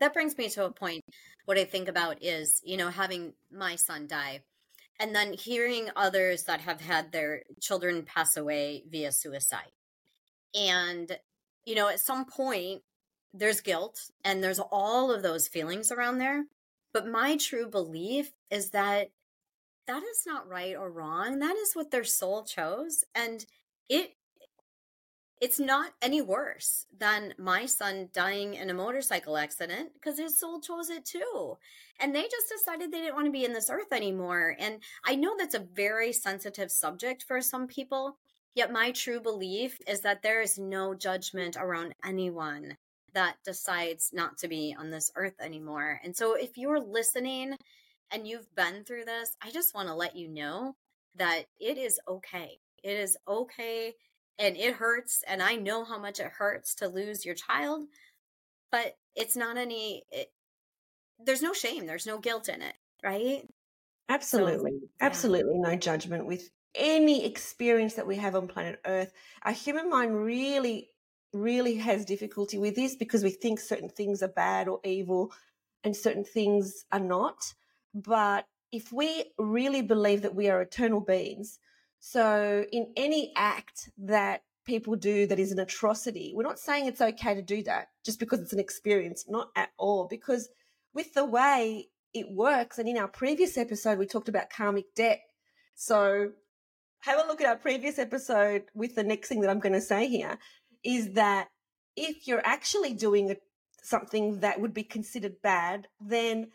That 0.00 0.14
brings 0.14 0.36
me 0.36 0.48
to 0.50 0.64
a 0.64 0.72
point. 0.72 1.02
What 1.44 1.58
I 1.58 1.64
think 1.64 1.88
about 1.88 2.22
is, 2.22 2.60
you 2.64 2.76
know, 2.76 2.88
having 2.88 3.34
my 3.52 3.76
son 3.76 4.06
die 4.08 4.40
and 4.98 5.14
then 5.14 5.32
hearing 5.34 5.90
others 5.94 6.44
that 6.44 6.62
have 6.62 6.80
had 6.80 7.12
their 7.12 7.42
children 7.60 8.02
pass 8.02 8.36
away 8.36 8.84
via 8.90 9.12
suicide. 9.12 9.70
And, 10.54 11.18
you 11.64 11.74
know, 11.74 11.88
at 11.88 12.00
some 12.00 12.24
point, 12.24 12.82
there's 13.38 13.60
guilt 13.60 14.10
and 14.24 14.42
there's 14.42 14.60
all 14.60 15.12
of 15.12 15.22
those 15.22 15.48
feelings 15.48 15.92
around 15.92 16.18
there. 16.18 16.44
But 16.92 17.06
my 17.06 17.36
true 17.36 17.68
belief 17.68 18.32
is 18.50 18.70
that 18.70 19.10
that 19.86 20.02
is 20.02 20.22
not 20.26 20.48
right 20.48 20.74
or 20.76 20.90
wrong. 20.90 21.38
That 21.38 21.56
is 21.56 21.74
what 21.74 21.90
their 21.90 22.04
soul 22.04 22.44
chose. 22.44 23.04
And 23.14 23.44
it 23.88 24.12
it's 25.38 25.60
not 25.60 25.92
any 26.00 26.22
worse 26.22 26.86
than 26.96 27.34
my 27.36 27.66
son 27.66 28.08
dying 28.14 28.54
in 28.54 28.70
a 28.70 28.74
motorcycle 28.74 29.36
accident 29.36 29.90
because 29.92 30.18
his 30.18 30.40
soul 30.40 30.60
chose 30.60 30.88
it 30.88 31.04
too. 31.04 31.58
And 32.00 32.14
they 32.14 32.22
just 32.22 32.48
decided 32.48 32.90
they 32.90 33.00
didn't 33.00 33.16
want 33.16 33.26
to 33.26 33.32
be 33.32 33.44
in 33.44 33.52
this 33.52 33.68
earth 33.68 33.92
anymore. 33.92 34.56
And 34.58 34.78
I 35.04 35.14
know 35.14 35.36
that's 35.36 35.54
a 35.54 35.66
very 35.74 36.14
sensitive 36.14 36.70
subject 36.70 37.22
for 37.22 37.42
some 37.42 37.66
people. 37.66 38.16
Yet 38.54 38.72
my 38.72 38.92
true 38.92 39.20
belief 39.20 39.78
is 39.86 40.00
that 40.00 40.22
there 40.22 40.40
is 40.40 40.58
no 40.58 40.94
judgment 40.94 41.58
around 41.58 41.94
anyone 42.02 42.78
that 43.14 43.36
decides 43.44 44.10
not 44.12 44.38
to 44.38 44.48
be 44.48 44.76
on 44.78 44.90
this 44.90 45.10
earth 45.16 45.40
anymore. 45.40 46.00
And 46.04 46.16
so 46.16 46.34
if 46.34 46.56
you're 46.58 46.80
listening 46.80 47.56
and 48.10 48.26
you've 48.26 48.54
been 48.54 48.84
through 48.84 49.04
this, 49.04 49.36
I 49.42 49.50
just 49.50 49.74
want 49.74 49.88
to 49.88 49.94
let 49.94 50.16
you 50.16 50.28
know 50.28 50.76
that 51.16 51.44
it 51.58 51.78
is 51.78 51.98
okay. 52.06 52.58
It 52.82 52.96
is 52.96 53.16
okay 53.26 53.94
and 54.38 54.56
it 54.56 54.74
hurts 54.74 55.24
and 55.26 55.42
I 55.42 55.56
know 55.56 55.84
how 55.84 55.98
much 55.98 56.20
it 56.20 56.32
hurts 56.38 56.74
to 56.76 56.88
lose 56.88 57.24
your 57.24 57.34
child, 57.34 57.86
but 58.70 58.96
it's 59.14 59.36
not 59.36 59.56
any 59.56 60.04
it, 60.10 60.30
there's 61.18 61.42
no 61.42 61.54
shame, 61.54 61.86
there's 61.86 62.06
no 62.06 62.18
guilt 62.18 62.48
in 62.48 62.60
it, 62.60 62.74
right? 63.02 63.48
Absolutely. 64.08 64.72
So, 64.72 64.78
yeah. 65.00 65.06
Absolutely 65.06 65.58
no 65.58 65.74
judgment 65.76 66.26
with 66.26 66.50
any 66.74 67.24
experience 67.24 67.94
that 67.94 68.06
we 68.06 68.16
have 68.16 68.36
on 68.36 68.48
planet 68.48 68.80
Earth. 68.84 69.12
Our 69.42 69.52
human 69.52 69.88
mind 69.90 70.14
really, 70.14 70.90
really 71.32 71.76
has 71.76 72.04
difficulty 72.04 72.58
with 72.58 72.74
this 72.74 72.96
because 72.96 73.22
we 73.22 73.30
think 73.30 73.60
certain 73.60 73.88
things 73.88 74.22
are 74.22 74.28
bad 74.28 74.68
or 74.68 74.80
evil 74.84 75.32
and 75.84 75.96
certain 75.96 76.24
things 76.24 76.84
are 76.92 77.00
not. 77.00 77.54
But 77.94 78.46
if 78.72 78.92
we 78.92 79.32
really 79.38 79.82
believe 79.82 80.22
that 80.22 80.34
we 80.34 80.48
are 80.48 80.60
eternal 80.60 81.00
beings, 81.00 81.58
so 82.00 82.64
in 82.72 82.92
any 82.96 83.32
act 83.36 83.90
that 83.98 84.42
people 84.64 84.96
do 84.96 85.26
that 85.26 85.38
is 85.38 85.52
an 85.52 85.60
atrocity, 85.60 86.32
we're 86.34 86.42
not 86.42 86.58
saying 86.58 86.86
it's 86.86 87.00
okay 87.00 87.34
to 87.34 87.42
do 87.42 87.62
that 87.64 87.88
just 88.04 88.18
because 88.18 88.40
it's 88.40 88.52
an 88.52 88.60
experience, 88.60 89.24
not 89.28 89.50
at 89.56 89.70
all. 89.78 90.06
Because 90.08 90.48
with 90.92 91.14
the 91.14 91.24
way 91.24 91.88
it 92.12 92.30
works, 92.30 92.78
and 92.78 92.88
in 92.88 92.98
our 92.98 93.08
previous 93.08 93.56
episode, 93.56 93.98
we 93.98 94.06
talked 94.06 94.28
about 94.28 94.50
karmic 94.50 94.94
debt. 94.94 95.20
So 95.74 96.30
have 97.00 97.24
a 97.24 97.28
look 97.28 97.40
at 97.40 97.46
our 97.46 97.56
previous 97.56 97.98
episode 97.98 98.64
with 98.74 98.94
the 98.94 99.04
next 99.04 99.28
thing 99.28 99.40
that 99.40 99.50
I'm 99.50 99.60
going 99.60 99.74
to 99.74 99.80
say 99.80 100.08
here 100.08 100.38
is 100.84 101.12
that 101.12 101.48
if 101.96 102.26
you're 102.26 102.46
actually 102.46 102.94
doing 102.94 103.34
something 103.82 104.40
that 104.40 104.60
would 104.60 104.74
be 104.74 104.82
considered 104.82 105.40
bad, 105.42 105.88
then 106.00 106.48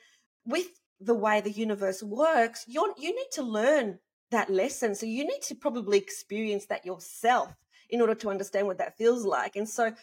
with 0.46 0.68
the 1.00 1.16
way 1.16 1.42
the 1.42 1.52
universe 1.52 2.04
works, 2.04 2.66
you 2.68 2.94
you 2.98 3.16
need 3.16 3.32
to 3.34 3.44
learn 3.44 4.00
that 4.30 4.50
lesson. 4.50 4.96
So 4.96 5.06
you 5.06 5.26
need 5.26 5.42
to 5.44 5.56
probably 5.56 5.98
experience 5.98 6.68
that 6.68 6.86
yourself 6.86 7.54
in 7.90 8.02
order 8.02 8.16
to 8.16 8.30
understand 8.30 8.68
what 8.68 8.78
that 8.78 8.98
feels 8.98 9.26
like. 9.26 9.56
And 9.56 9.68
so 9.68 9.94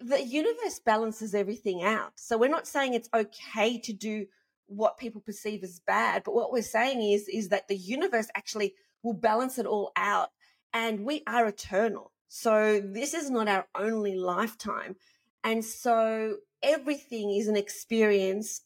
the 0.00 0.22
universe 0.22 0.80
balances 0.84 1.34
everything 1.34 1.82
out. 1.82 2.12
So 2.16 2.38
we're 2.38 2.48
not 2.48 2.66
saying 2.66 2.94
it's 2.94 3.10
okay 3.14 3.78
to 3.80 3.92
do 3.92 4.26
what 4.66 4.98
people 4.98 5.20
perceive 5.20 5.62
as 5.62 5.80
bad, 5.80 6.22
but 6.24 6.34
what 6.34 6.52
we're 6.52 6.62
saying 6.62 7.02
is 7.02 7.28
is 7.28 7.48
that 7.48 7.68
the 7.68 7.76
universe 7.76 8.28
actually 8.34 8.74
will 9.02 9.14
balance 9.14 9.58
it 9.58 9.66
all 9.66 9.92
out 9.96 10.30
and 10.72 11.04
we 11.04 11.22
are 11.26 11.46
eternal. 11.46 12.12
So 12.32 12.80
this 12.80 13.12
is 13.12 13.28
not 13.28 13.48
our 13.48 13.66
only 13.74 14.14
lifetime. 14.14 14.94
And 15.42 15.64
so 15.64 16.36
everything 16.62 17.32
is 17.34 17.48
an 17.48 17.56
experience 17.56 18.62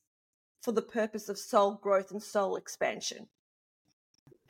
for 0.60 0.72
the 0.72 0.82
purpose 0.82 1.30
of 1.30 1.38
soul 1.38 1.80
growth 1.82 2.10
and 2.10 2.22
soul 2.22 2.56
expansion. 2.56 3.26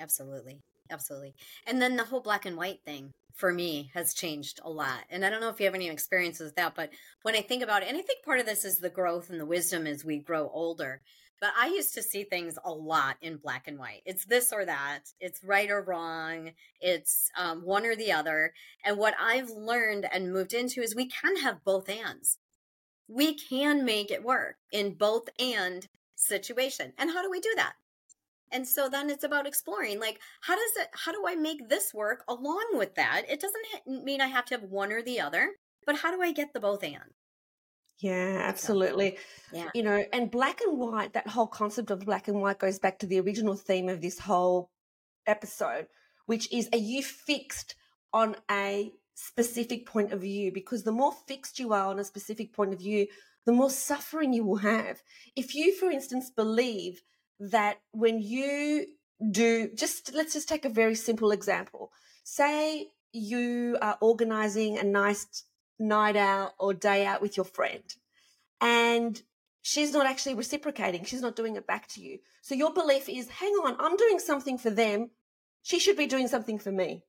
Absolutely. 0.00 0.58
Absolutely. 0.90 1.36
And 1.64 1.80
then 1.80 1.96
the 1.96 2.02
whole 2.02 2.22
black 2.22 2.44
and 2.44 2.56
white 2.56 2.80
thing 2.84 3.12
for 3.36 3.52
me 3.52 3.92
has 3.94 4.14
changed 4.14 4.58
a 4.64 4.70
lot. 4.70 5.04
And 5.10 5.24
I 5.24 5.30
don't 5.30 5.40
know 5.40 5.48
if 5.48 5.60
you 5.60 5.66
have 5.66 5.76
any 5.76 5.88
experiences 5.88 6.46
with 6.46 6.56
that, 6.56 6.74
but 6.74 6.90
when 7.22 7.36
I 7.36 7.40
think 7.40 7.62
about 7.62 7.84
it, 7.84 7.88
and 7.88 7.96
I 7.96 8.02
think 8.02 8.24
part 8.24 8.40
of 8.40 8.46
this 8.46 8.64
is 8.64 8.78
the 8.78 8.90
growth 8.90 9.30
and 9.30 9.38
the 9.38 9.46
wisdom 9.46 9.86
as 9.86 10.04
we 10.04 10.18
grow 10.18 10.50
older. 10.52 11.00
But 11.44 11.52
I 11.58 11.66
used 11.66 11.92
to 11.92 12.02
see 12.02 12.24
things 12.24 12.58
a 12.64 12.72
lot 12.72 13.18
in 13.20 13.36
black 13.36 13.68
and 13.68 13.78
white. 13.78 14.00
It's 14.06 14.24
this 14.24 14.50
or 14.50 14.64
that. 14.64 15.12
It's 15.20 15.44
right 15.44 15.70
or 15.70 15.82
wrong. 15.82 16.52
It's 16.80 17.30
um, 17.36 17.66
one 17.66 17.84
or 17.84 17.94
the 17.94 18.12
other. 18.12 18.54
And 18.82 18.96
what 18.96 19.12
I've 19.20 19.50
learned 19.50 20.08
and 20.10 20.32
moved 20.32 20.54
into 20.54 20.80
is 20.80 20.94
we 20.94 21.04
can 21.04 21.36
have 21.36 21.62
both 21.62 21.90
ands. 21.90 22.38
We 23.08 23.34
can 23.34 23.84
make 23.84 24.10
it 24.10 24.24
work 24.24 24.56
in 24.72 24.94
both 24.94 25.28
and 25.38 25.86
situation. 26.14 26.94
And 26.96 27.10
how 27.10 27.20
do 27.20 27.30
we 27.30 27.40
do 27.40 27.52
that? 27.56 27.74
And 28.50 28.66
so 28.66 28.88
then 28.88 29.10
it's 29.10 29.22
about 29.22 29.46
exploring 29.46 30.00
like 30.00 30.20
how 30.40 30.54
does 30.54 30.72
it 30.78 30.88
how 30.94 31.12
do 31.12 31.24
I 31.28 31.34
make 31.34 31.68
this 31.68 31.92
work 31.92 32.24
along 32.26 32.68
with 32.72 32.94
that? 32.94 33.24
It 33.28 33.38
doesn't 33.38 34.02
mean 34.02 34.22
I 34.22 34.28
have 34.28 34.46
to 34.46 34.54
have 34.54 34.64
one 34.64 34.92
or 34.92 35.02
the 35.02 35.20
other, 35.20 35.50
but 35.84 35.96
how 35.96 36.10
do 36.10 36.22
I 36.22 36.32
get 36.32 36.54
the 36.54 36.60
both 36.60 36.82
and? 36.82 37.12
Yeah, 38.00 38.40
absolutely. 38.42 39.18
Yeah. 39.52 39.70
You 39.74 39.82
know, 39.82 40.04
and 40.12 40.30
black 40.30 40.60
and 40.60 40.78
white, 40.78 41.12
that 41.12 41.28
whole 41.28 41.46
concept 41.46 41.90
of 41.90 42.00
black 42.00 42.28
and 42.28 42.40
white 42.40 42.58
goes 42.58 42.78
back 42.78 42.98
to 43.00 43.06
the 43.06 43.20
original 43.20 43.54
theme 43.54 43.88
of 43.88 44.00
this 44.00 44.18
whole 44.18 44.70
episode, 45.26 45.86
which 46.26 46.52
is 46.52 46.68
are 46.72 46.78
you 46.78 47.02
fixed 47.02 47.76
on 48.12 48.36
a 48.50 48.92
specific 49.14 49.86
point 49.86 50.12
of 50.12 50.20
view? 50.20 50.50
Because 50.52 50.82
the 50.82 50.92
more 50.92 51.12
fixed 51.26 51.58
you 51.58 51.72
are 51.72 51.86
on 51.86 51.98
a 51.98 52.04
specific 52.04 52.52
point 52.52 52.72
of 52.72 52.80
view, 52.80 53.06
the 53.46 53.52
more 53.52 53.70
suffering 53.70 54.32
you 54.32 54.44
will 54.44 54.56
have. 54.56 55.02
If 55.36 55.54
you, 55.54 55.74
for 55.74 55.90
instance, 55.90 56.30
believe 56.30 57.02
that 57.38 57.78
when 57.92 58.20
you 58.20 58.86
do, 59.30 59.70
just 59.74 60.12
let's 60.14 60.32
just 60.32 60.48
take 60.48 60.64
a 60.64 60.70
very 60.70 60.94
simple 60.94 61.30
example. 61.30 61.92
Say 62.24 62.88
you 63.12 63.78
are 63.80 63.98
organizing 64.00 64.78
a 64.78 64.82
nice 64.82 65.44
night 65.78 66.16
out 66.16 66.52
or 66.58 66.72
day 66.74 67.04
out 67.04 67.22
with 67.22 67.36
your 67.36 67.44
friend 67.44 67.82
and 68.60 69.22
she's 69.62 69.92
not 69.92 70.06
actually 70.06 70.34
reciprocating. 70.34 71.04
She's 71.04 71.22
not 71.22 71.36
doing 71.36 71.56
it 71.56 71.66
back 71.66 71.88
to 71.88 72.00
you. 72.00 72.18
So 72.42 72.54
your 72.54 72.72
belief 72.72 73.08
is, 73.08 73.28
hang 73.28 73.52
on, 73.64 73.76
I'm 73.78 73.96
doing 73.96 74.18
something 74.18 74.58
for 74.58 74.70
them. 74.70 75.10
She 75.62 75.78
should 75.78 75.96
be 75.96 76.06
doing 76.06 76.28
something 76.28 76.58
for 76.58 76.70
me. 76.70 77.04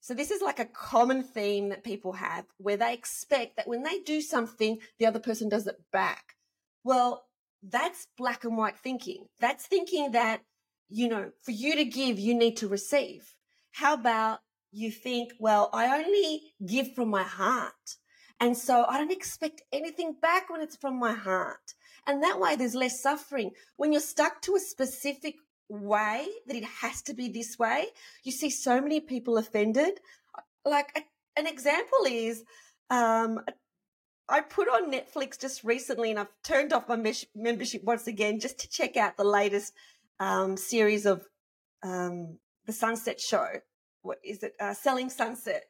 So 0.00 0.14
this 0.14 0.30
is 0.30 0.40
like 0.40 0.58
a 0.58 0.64
common 0.64 1.22
theme 1.22 1.68
that 1.68 1.84
people 1.84 2.12
have 2.12 2.46
where 2.56 2.76
they 2.76 2.94
expect 2.94 3.56
that 3.56 3.68
when 3.68 3.82
they 3.82 3.98
do 4.00 4.20
something, 4.20 4.78
the 4.98 5.06
other 5.06 5.18
person 5.18 5.48
does 5.48 5.66
it 5.66 5.76
back. 5.92 6.36
Well, 6.84 7.24
that's 7.62 8.06
black 8.16 8.44
and 8.44 8.56
white 8.56 8.78
thinking. 8.78 9.26
That's 9.40 9.66
thinking 9.66 10.12
that, 10.12 10.40
you 10.88 11.08
know, 11.08 11.32
for 11.42 11.50
you 11.50 11.76
to 11.76 11.84
give, 11.84 12.18
you 12.18 12.34
need 12.34 12.56
to 12.58 12.68
receive. 12.68 13.34
How 13.72 13.94
about 13.94 14.40
you 14.72 14.90
think, 14.90 15.32
well, 15.38 15.70
I 15.72 15.98
only 15.98 16.54
give 16.66 16.94
from 16.94 17.10
my 17.10 17.22
heart. 17.22 17.96
And 18.40 18.56
so 18.56 18.86
I 18.88 18.98
don't 18.98 19.12
expect 19.12 19.62
anything 19.72 20.14
back 20.20 20.48
when 20.48 20.62
it's 20.62 20.76
from 20.76 20.98
my 20.98 21.12
heart. 21.12 21.74
And 22.06 22.22
that 22.22 22.40
way 22.40 22.56
there's 22.56 22.74
less 22.74 23.02
suffering. 23.02 23.50
When 23.76 23.92
you're 23.92 24.00
stuck 24.00 24.40
to 24.42 24.56
a 24.56 24.60
specific 24.60 25.34
way 25.68 26.26
that 26.46 26.56
it 26.56 26.64
has 26.64 27.02
to 27.02 27.14
be 27.14 27.28
this 27.28 27.58
way, 27.58 27.86
you 28.24 28.32
see 28.32 28.48
so 28.48 28.80
many 28.80 29.00
people 29.00 29.36
offended. 29.36 30.00
Like 30.64 30.90
a, 30.96 31.02
an 31.38 31.46
example 31.46 32.06
is, 32.06 32.42
um, 32.88 33.40
I 34.28 34.40
put 34.40 34.68
on 34.68 34.90
Netflix 34.90 35.38
just 35.38 35.64
recently 35.64 36.10
and 36.10 36.18
I've 36.18 36.28
turned 36.42 36.72
off 36.72 36.88
my 36.88 37.14
membership 37.34 37.82
once 37.84 38.06
again 38.06 38.40
just 38.40 38.58
to 38.60 38.68
check 38.68 38.96
out 38.96 39.16
the 39.16 39.24
latest 39.24 39.74
um, 40.18 40.56
series 40.56 41.04
of 41.04 41.26
um, 41.82 42.38
the 42.66 42.72
Sunset 42.72 43.20
Show 43.20 43.60
what 44.02 44.18
is 44.24 44.42
it, 44.42 44.54
uh, 44.60 44.74
Selling 44.74 45.10
Sunset. 45.10 45.64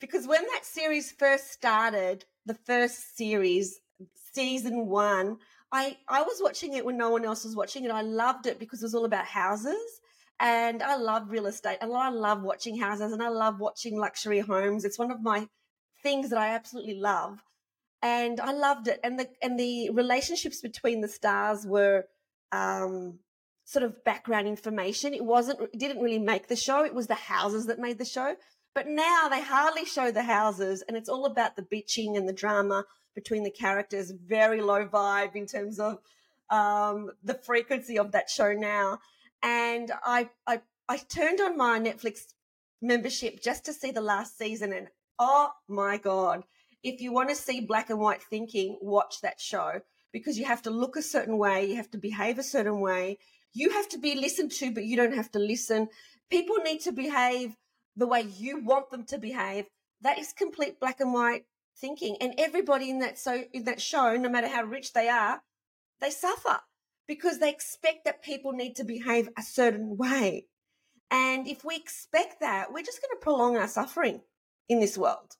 Because 0.00 0.26
when 0.26 0.42
that 0.42 0.64
series 0.64 1.12
first 1.12 1.52
started, 1.52 2.24
the 2.46 2.54
first 2.54 3.16
series, 3.16 3.80
season 4.32 4.86
one, 4.86 5.38
I, 5.72 5.98
I 6.08 6.22
was 6.22 6.40
watching 6.42 6.74
it 6.74 6.84
when 6.84 6.96
no 6.96 7.10
one 7.10 7.24
else 7.24 7.44
was 7.44 7.54
watching 7.54 7.84
it. 7.84 7.90
I 7.90 8.02
loved 8.02 8.46
it 8.46 8.58
because 8.58 8.82
it 8.82 8.86
was 8.86 8.94
all 8.94 9.04
about 9.04 9.26
houses 9.26 10.00
and 10.40 10.82
I 10.82 10.96
love 10.96 11.30
real 11.30 11.46
estate 11.46 11.78
and 11.80 11.92
I 11.92 12.08
love 12.08 12.42
watching 12.42 12.78
houses 12.78 13.12
and 13.12 13.22
I 13.22 13.28
love 13.28 13.60
watching 13.60 13.98
luxury 13.98 14.40
homes. 14.40 14.84
It's 14.84 14.98
one 14.98 15.10
of 15.10 15.22
my 15.22 15.48
things 16.02 16.30
that 16.30 16.38
I 16.38 16.48
absolutely 16.48 16.94
love. 16.94 17.44
And 18.02 18.40
I 18.40 18.52
loved 18.52 18.88
it. 18.88 18.98
And 19.04 19.20
the, 19.20 19.28
and 19.42 19.60
the 19.60 19.90
relationships 19.90 20.62
between 20.62 21.02
the 21.02 21.08
stars 21.08 21.66
were, 21.66 22.06
um, 22.50 23.18
sort 23.70 23.84
of 23.84 24.02
background 24.02 24.48
information. 24.48 25.14
It 25.14 25.24
wasn't, 25.24 25.60
it 25.60 25.78
didn't 25.78 26.02
really 26.02 26.18
make 26.18 26.48
the 26.48 26.56
show. 26.56 26.84
It 26.84 26.92
was 26.92 27.06
the 27.06 27.14
houses 27.14 27.66
that 27.66 27.78
made 27.78 27.98
the 27.98 28.04
show. 28.04 28.34
But 28.74 28.88
now 28.88 29.28
they 29.28 29.40
hardly 29.40 29.84
show 29.84 30.10
the 30.10 30.24
houses 30.24 30.82
and 30.82 30.96
it's 30.96 31.08
all 31.08 31.24
about 31.24 31.54
the 31.54 31.62
bitching 31.62 32.16
and 32.16 32.28
the 32.28 32.32
drama 32.32 32.84
between 33.14 33.44
the 33.44 33.50
characters. 33.50 34.10
Very 34.10 34.60
low 34.60 34.86
vibe 34.86 35.36
in 35.36 35.46
terms 35.46 35.78
of, 35.78 36.00
um, 36.50 37.12
the 37.22 37.34
frequency 37.34 37.96
of 37.96 38.10
that 38.10 38.28
show 38.28 38.52
now. 38.52 38.98
And 39.40 39.92
I, 40.04 40.30
I, 40.48 40.62
I 40.88 40.96
turned 40.96 41.40
on 41.40 41.56
my 41.56 41.78
Netflix 41.78 42.34
membership 42.82 43.40
just 43.40 43.64
to 43.66 43.72
see 43.72 43.92
the 43.92 44.00
last 44.00 44.36
season 44.36 44.72
and 44.72 44.88
oh 45.20 45.52
my 45.68 45.96
God. 45.96 46.42
If 46.82 47.00
you 47.00 47.12
want 47.12 47.28
to 47.28 47.36
see 47.36 47.60
black 47.60 47.88
and 47.88 48.00
white 48.00 48.22
thinking, 48.22 48.78
watch 48.80 49.20
that 49.20 49.40
show 49.40 49.82
because 50.12 50.36
you 50.40 50.44
have 50.46 50.62
to 50.62 50.70
look 50.70 50.96
a 50.96 51.02
certain 51.02 51.38
way. 51.38 51.66
You 51.66 51.76
have 51.76 51.90
to 51.92 51.98
behave 51.98 52.40
a 52.40 52.42
certain 52.42 52.80
way 52.80 53.18
you 53.52 53.70
have 53.70 53.88
to 53.90 53.98
be 53.98 54.14
listened 54.14 54.52
to, 54.52 54.72
but 54.72 54.84
you 54.84 54.96
don't 54.96 55.14
have 55.14 55.30
to 55.32 55.38
listen. 55.38 55.88
People 56.30 56.56
need 56.56 56.80
to 56.82 56.92
behave 56.92 57.56
the 57.96 58.06
way 58.06 58.22
you 58.22 58.64
want 58.64 58.90
them 58.90 59.04
to 59.06 59.18
behave. 59.18 59.66
That 60.00 60.18
is 60.18 60.32
complete 60.32 60.80
black 60.80 61.00
and 61.00 61.12
white 61.12 61.44
thinking. 61.76 62.16
And 62.20 62.34
everybody 62.38 62.90
in 62.90 63.00
that 63.00 63.18
so 63.18 63.44
in 63.52 63.64
that 63.64 63.80
show, 63.80 64.16
no 64.16 64.28
matter 64.28 64.48
how 64.48 64.62
rich 64.62 64.92
they 64.92 65.08
are, 65.08 65.42
they 66.00 66.10
suffer 66.10 66.60
because 67.06 67.38
they 67.38 67.50
expect 67.50 68.04
that 68.04 68.22
people 68.22 68.52
need 68.52 68.76
to 68.76 68.84
behave 68.84 69.28
a 69.36 69.42
certain 69.42 69.96
way. 69.96 70.46
And 71.10 71.48
if 71.48 71.64
we 71.64 71.74
expect 71.74 72.40
that, 72.40 72.72
we're 72.72 72.84
just 72.84 73.02
going 73.02 73.18
to 73.18 73.22
prolong 73.22 73.56
our 73.56 73.66
suffering 73.66 74.20
in 74.68 74.78
this 74.78 74.96
world. 74.96 75.34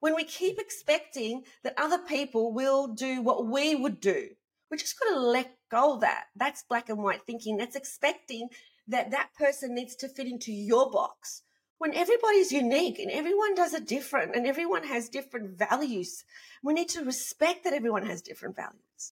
When 0.00 0.16
we 0.16 0.24
keep 0.24 0.58
expecting 0.58 1.44
that 1.62 1.78
other 1.78 1.98
people 1.98 2.52
will 2.52 2.88
do 2.88 3.22
what 3.22 3.46
we 3.46 3.76
would 3.76 4.00
do, 4.00 4.30
we 4.72 4.78
just 4.78 4.98
got 4.98 5.12
to 5.12 5.20
let 5.20 5.54
go 5.70 5.94
of 5.94 6.00
that. 6.00 6.24
That's 6.34 6.64
black 6.64 6.88
and 6.88 6.98
white 6.98 7.26
thinking. 7.26 7.58
That's 7.58 7.76
expecting 7.76 8.48
that 8.88 9.10
that 9.10 9.28
person 9.38 9.74
needs 9.74 9.94
to 9.96 10.08
fit 10.08 10.26
into 10.26 10.50
your 10.50 10.90
box 10.90 11.42
when 11.76 11.94
everybody's 11.94 12.50
unique 12.50 12.98
and 12.98 13.10
everyone 13.10 13.54
does 13.54 13.74
it 13.74 13.86
different 13.86 14.34
and 14.34 14.46
everyone 14.46 14.84
has 14.84 15.10
different 15.10 15.58
values. 15.58 16.24
We 16.64 16.72
need 16.72 16.88
to 16.90 17.04
respect 17.04 17.64
that 17.64 17.74
everyone 17.74 18.06
has 18.06 18.22
different 18.22 18.56
values. 18.56 19.12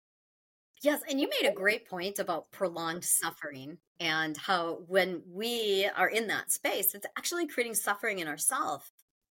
Yes, 0.83 1.01
and 1.09 1.21
you 1.21 1.29
made 1.29 1.49
a 1.49 1.55
great 1.55 1.87
point 1.87 2.19
about 2.19 2.51
prolonged 2.51 3.05
suffering 3.05 3.77
and 3.99 4.35
how 4.35 4.79
when 4.87 5.21
we 5.31 5.89
are 5.95 6.09
in 6.09 6.27
that 6.27 6.51
space, 6.51 6.93
it's 6.93 7.07
actually 7.17 7.47
creating 7.47 7.75
suffering 7.75 8.19
in 8.19 8.27
ourselves 8.27 8.91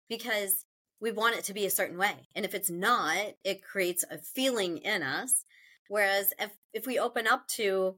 because 0.07 0.65
we 0.99 1.11
want 1.11 1.35
it 1.35 1.43
to 1.45 1.53
be 1.53 1.65
a 1.65 1.71
certain 1.71 1.97
way. 1.97 2.27
And 2.35 2.45
if 2.45 2.53
it's 2.53 2.69
not, 2.69 3.17
it 3.43 3.63
creates 3.63 4.05
a 4.11 4.19
feeling 4.19 4.77
in 4.77 5.01
us. 5.01 5.45
Whereas 5.91 6.33
if, 6.39 6.51
if 6.73 6.87
we 6.87 6.97
open 6.97 7.27
up 7.27 7.47
to 7.49 7.95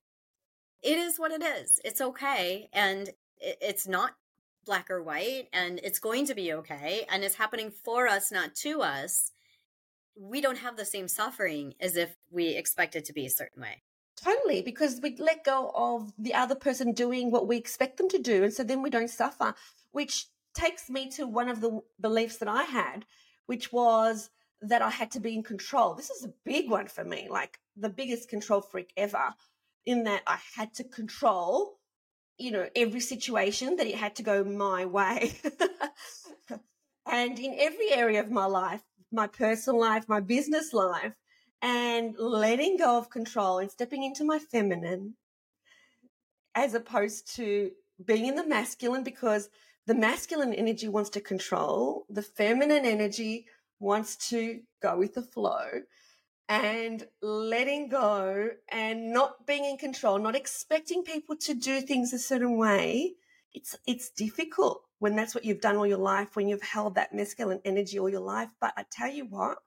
it 0.81 0.97
is 0.97 1.17
what 1.17 1.31
it 1.31 1.43
is, 1.43 1.79
it's 1.85 2.01
okay. 2.01 2.67
And 2.73 3.09
it, 3.37 3.57
it's 3.61 3.87
not 3.87 4.15
black 4.65 4.89
or 4.89 5.03
white 5.03 5.47
and 5.53 5.79
it's 5.83 5.99
going 5.99 6.25
to 6.25 6.35
be 6.35 6.53
okay. 6.53 7.05
And 7.09 7.23
it's 7.23 7.35
happening 7.35 7.71
for 7.71 8.07
us, 8.07 8.31
not 8.31 8.55
to 8.55 8.81
us 8.81 9.31
we 10.15 10.41
don't 10.41 10.59
have 10.59 10.77
the 10.77 10.85
same 10.85 11.07
suffering 11.07 11.73
as 11.79 11.95
if 11.95 12.15
we 12.31 12.49
expect 12.49 12.95
it 12.95 13.05
to 13.05 13.13
be 13.13 13.25
a 13.25 13.29
certain 13.29 13.61
way. 13.61 13.81
Totally, 14.15 14.61
because 14.61 14.99
we 15.01 15.15
let 15.17 15.43
go 15.43 15.71
of 15.75 16.13
the 16.17 16.33
other 16.33 16.55
person 16.55 16.93
doing 16.93 17.31
what 17.31 17.47
we 17.47 17.57
expect 17.57 17.97
them 17.97 18.09
to 18.09 18.19
do. 18.19 18.43
And 18.43 18.53
so 18.53 18.63
then 18.63 18.81
we 18.81 18.89
don't 18.89 19.09
suffer, 19.09 19.55
which 19.91 20.27
takes 20.53 20.89
me 20.89 21.09
to 21.11 21.25
one 21.25 21.49
of 21.49 21.61
the 21.61 21.81
beliefs 21.99 22.37
that 22.37 22.47
I 22.47 22.63
had, 22.63 23.05
which 23.47 23.73
was 23.73 24.29
that 24.63 24.81
I 24.81 24.89
had 24.89 25.11
to 25.11 25.19
be 25.19 25.35
in 25.35 25.43
control. 25.43 25.93
This 25.93 26.09
is 26.09 26.23
a 26.23 26.33
big 26.45 26.69
one 26.69 26.87
for 26.87 27.03
me, 27.03 27.27
like 27.29 27.59
the 27.75 27.89
biggest 27.89 28.29
control 28.29 28.61
freak 28.61 28.93
ever, 28.95 29.33
in 29.85 30.05
that 30.05 30.23
I 30.25 30.37
had 30.55 30.73
to 30.75 30.83
control, 30.83 31.79
you 32.37 32.51
know, 32.51 32.69
every 32.75 33.01
situation, 33.01 33.75
that 33.75 33.87
it 33.87 33.95
had 33.95 34.15
to 34.15 34.23
go 34.23 34.43
my 34.43 34.85
way. 34.97 35.33
and 37.05 37.37
in 37.37 37.55
every 37.59 37.91
area 37.91 38.21
of 38.21 38.31
my 38.31 38.45
life, 38.45 38.83
my 39.11 39.27
personal 39.27 39.79
life, 39.79 40.07
my 40.07 40.21
business 40.21 40.73
life, 40.73 41.13
and 41.61 42.15
letting 42.17 42.77
go 42.77 42.97
of 42.97 43.09
control 43.09 43.59
and 43.59 43.69
stepping 43.69 44.03
into 44.03 44.23
my 44.23 44.39
feminine 44.39 45.15
as 46.55 46.73
opposed 46.73 47.35
to 47.35 47.71
being 48.03 48.27
in 48.27 48.35
the 48.35 48.45
masculine 48.45 49.03
because 49.03 49.49
the 49.85 49.95
masculine 49.95 50.53
energy 50.53 50.87
wants 50.87 51.09
to 51.11 51.21
control, 51.21 52.05
the 52.09 52.21
feminine 52.21 52.85
energy 52.85 53.47
wants 53.83 54.29
to 54.29 54.61
go 54.81 54.97
with 54.97 55.13
the 55.13 55.21
flow 55.21 55.67
and 56.49 57.07
letting 57.21 57.89
go 57.89 58.49
and 58.69 59.13
not 59.13 59.45
being 59.45 59.65
in 59.65 59.77
control, 59.77 60.19
not 60.19 60.35
expecting 60.35 61.03
people 61.03 61.35
to 61.35 61.53
do 61.53 61.81
things 61.81 62.13
a 62.13 62.19
certain 62.19 62.57
way. 62.57 63.13
It's 63.53 63.75
it's 63.85 64.09
difficult 64.09 64.81
when 64.99 65.15
that's 65.15 65.35
what 65.35 65.45
you've 65.45 65.61
done 65.61 65.75
all 65.75 65.85
your 65.85 65.97
life, 65.97 66.35
when 66.35 66.47
you've 66.47 66.63
held 66.63 66.95
that 66.95 67.13
masculine 67.13 67.61
energy 67.65 67.99
all 67.99 68.09
your 68.09 68.21
life. 68.21 68.49
But 68.59 68.73
I 68.77 68.85
tell 68.89 69.11
you 69.11 69.25
what, 69.25 69.57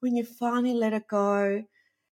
when 0.00 0.16
you 0.16 0.24
finally 0.24 0.74
let 0.74 0.92
it 0.92 1.08
go, 1.08 1.64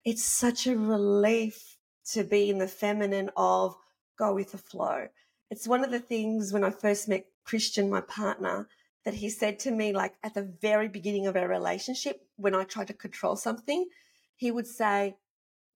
it's 0.06 0.24
such 0.24 0.68
a 0.68 0.78
relief 0.78 1.78
to 2.12 2.24
be 2.24 2.50
in 2.50 2.60
the 2.60 2.68
feminine 2.68 3.30
of 3.36 3.76
go 4.18 4.34
with 4.34 4.52
the 4.52 4.58
flow. 4.58 5.08
It's 5.50 5.68
one 5.68 5.84
of 5.84 5.92
the 5.92 6.00
things 6.00 6.54
when 6.54 6.64
I 6.64 6.70
first 6.70 7.10
met 7.10 7.26
Christian, 7.44 7.90
my 7.90 8.02
partner, 8.02 8.68
that 9.06 9.14
he 9.16 9.30
said 9.30 9.60
to 9.60 9.72
me, 9.72 9.94
like 9.94 10.14
at 10.24 10.34
the 10.34 10.54
very 10.62 10.88
beginning 10.88 11.28
of 11.28 11.36
our 11.36 11.48
relationship, 11.48 12.22
when 12.36 12.56
I 12.56 12.64
tried 12.64 12.88
to 12.88 12.94
control 12.94 13.36
something, 13.36 13.88
he 14.36 14.52
would 14.52 14.68
say, 14.68 15.16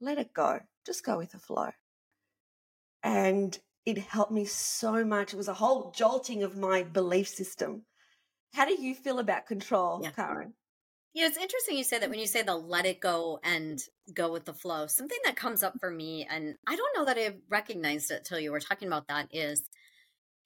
let 0.01 0.17
it 0.17 0.33
go, 0.33 0.59
just 0.85 1.05
go 1.05 1.17
with 1.17 1.31
the 1.31 1.39
flow. 1.39 1.69
And 3.03 3.57
it 3.85 3.97
helped 3.99 4.31
me 4.31 4.45
so 4.45 5.05
much. 5.05 5.33
It 5.33 5.38
was 5.38 5.47
a 5.47 5.53
whole 5.53 5.91
jolting 5.95 6.43
of 6.43 6.57
my 6.57 6.83
belief 6.83 7.27
system. 7.27 7.83
How 8.53 8.65
do 8.65 8.81
you 8.81 8.95
feel 8.95 9.19
about 9.19 9.47
control, 9.47 9.99
yeah. 10.01 10.11
Caryn? 10.11 10.53
Yeah, 11.13 11.27
it's 11.27 11.38
interesting 11.38 11.77
you 11.77 11.83
say 11.83 11.99
that 11.99 12.09
when 12.09 12.19
you 12.19 12.27
say 12.27 12.41
the 12.41 12.55
let 12.55 12.85
it 12.85 12.99
go 12.99 13.39
and 13.43 13.79
go 14.13 14.31
with 14.31 14.45
the 14.45 14.53
flow. 14.53 14.88
Something 14.88 15.19
that 15.23 15.35
comes 15.38 15.63
up 15.63 15.75
for 15.79 15.89
me, 15.89 16.27
and 16.29 16.55
I 16.67 16.75
don't 16.75 16.97
know 16.97 17.05
that 17.05 17.17
I 17.17 17.35
recognized 17.49 18.11
it 18.11 18.25
till 18.25 18.39
you 18.39 18.51
were 18.51 18.59
talking 18.59 18.88
about 18.88 19.07
that, 19.07 19.29
is 19.31 19.63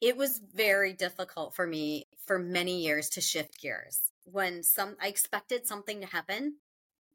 it 0.01 0.17
was 0.17 0.41
very 0.53 0.93
difficult 0.93 1.55
for 1.55 1.67
me 1.67 2.07
for 2.25 2.39
many 2.39 2.81
years 2.81 3.09
to 3.11 3.21
shift 3.21 3.59
gears. 3.61 3.99
When 4.25 4.63
some 4.63 4.95
I 5.01 5.07
expected 5.07 5.67
something 5.67 6.01
to 6.01 6.07
happen 6.07 6.55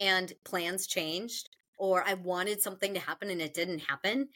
and 0.01 0.33
plans 0.45 0.87
changed, 0.87 1.49
or 1.79 2.05
I 2.07 2.15
wanted 2.15 2.61
something 2.61 2.95
to 2.95 3.01
happen 3.01 3.31
and 3.31 3.41
it 3.41 3.55
didn't 3.55 3.81
happen 3.81 4.29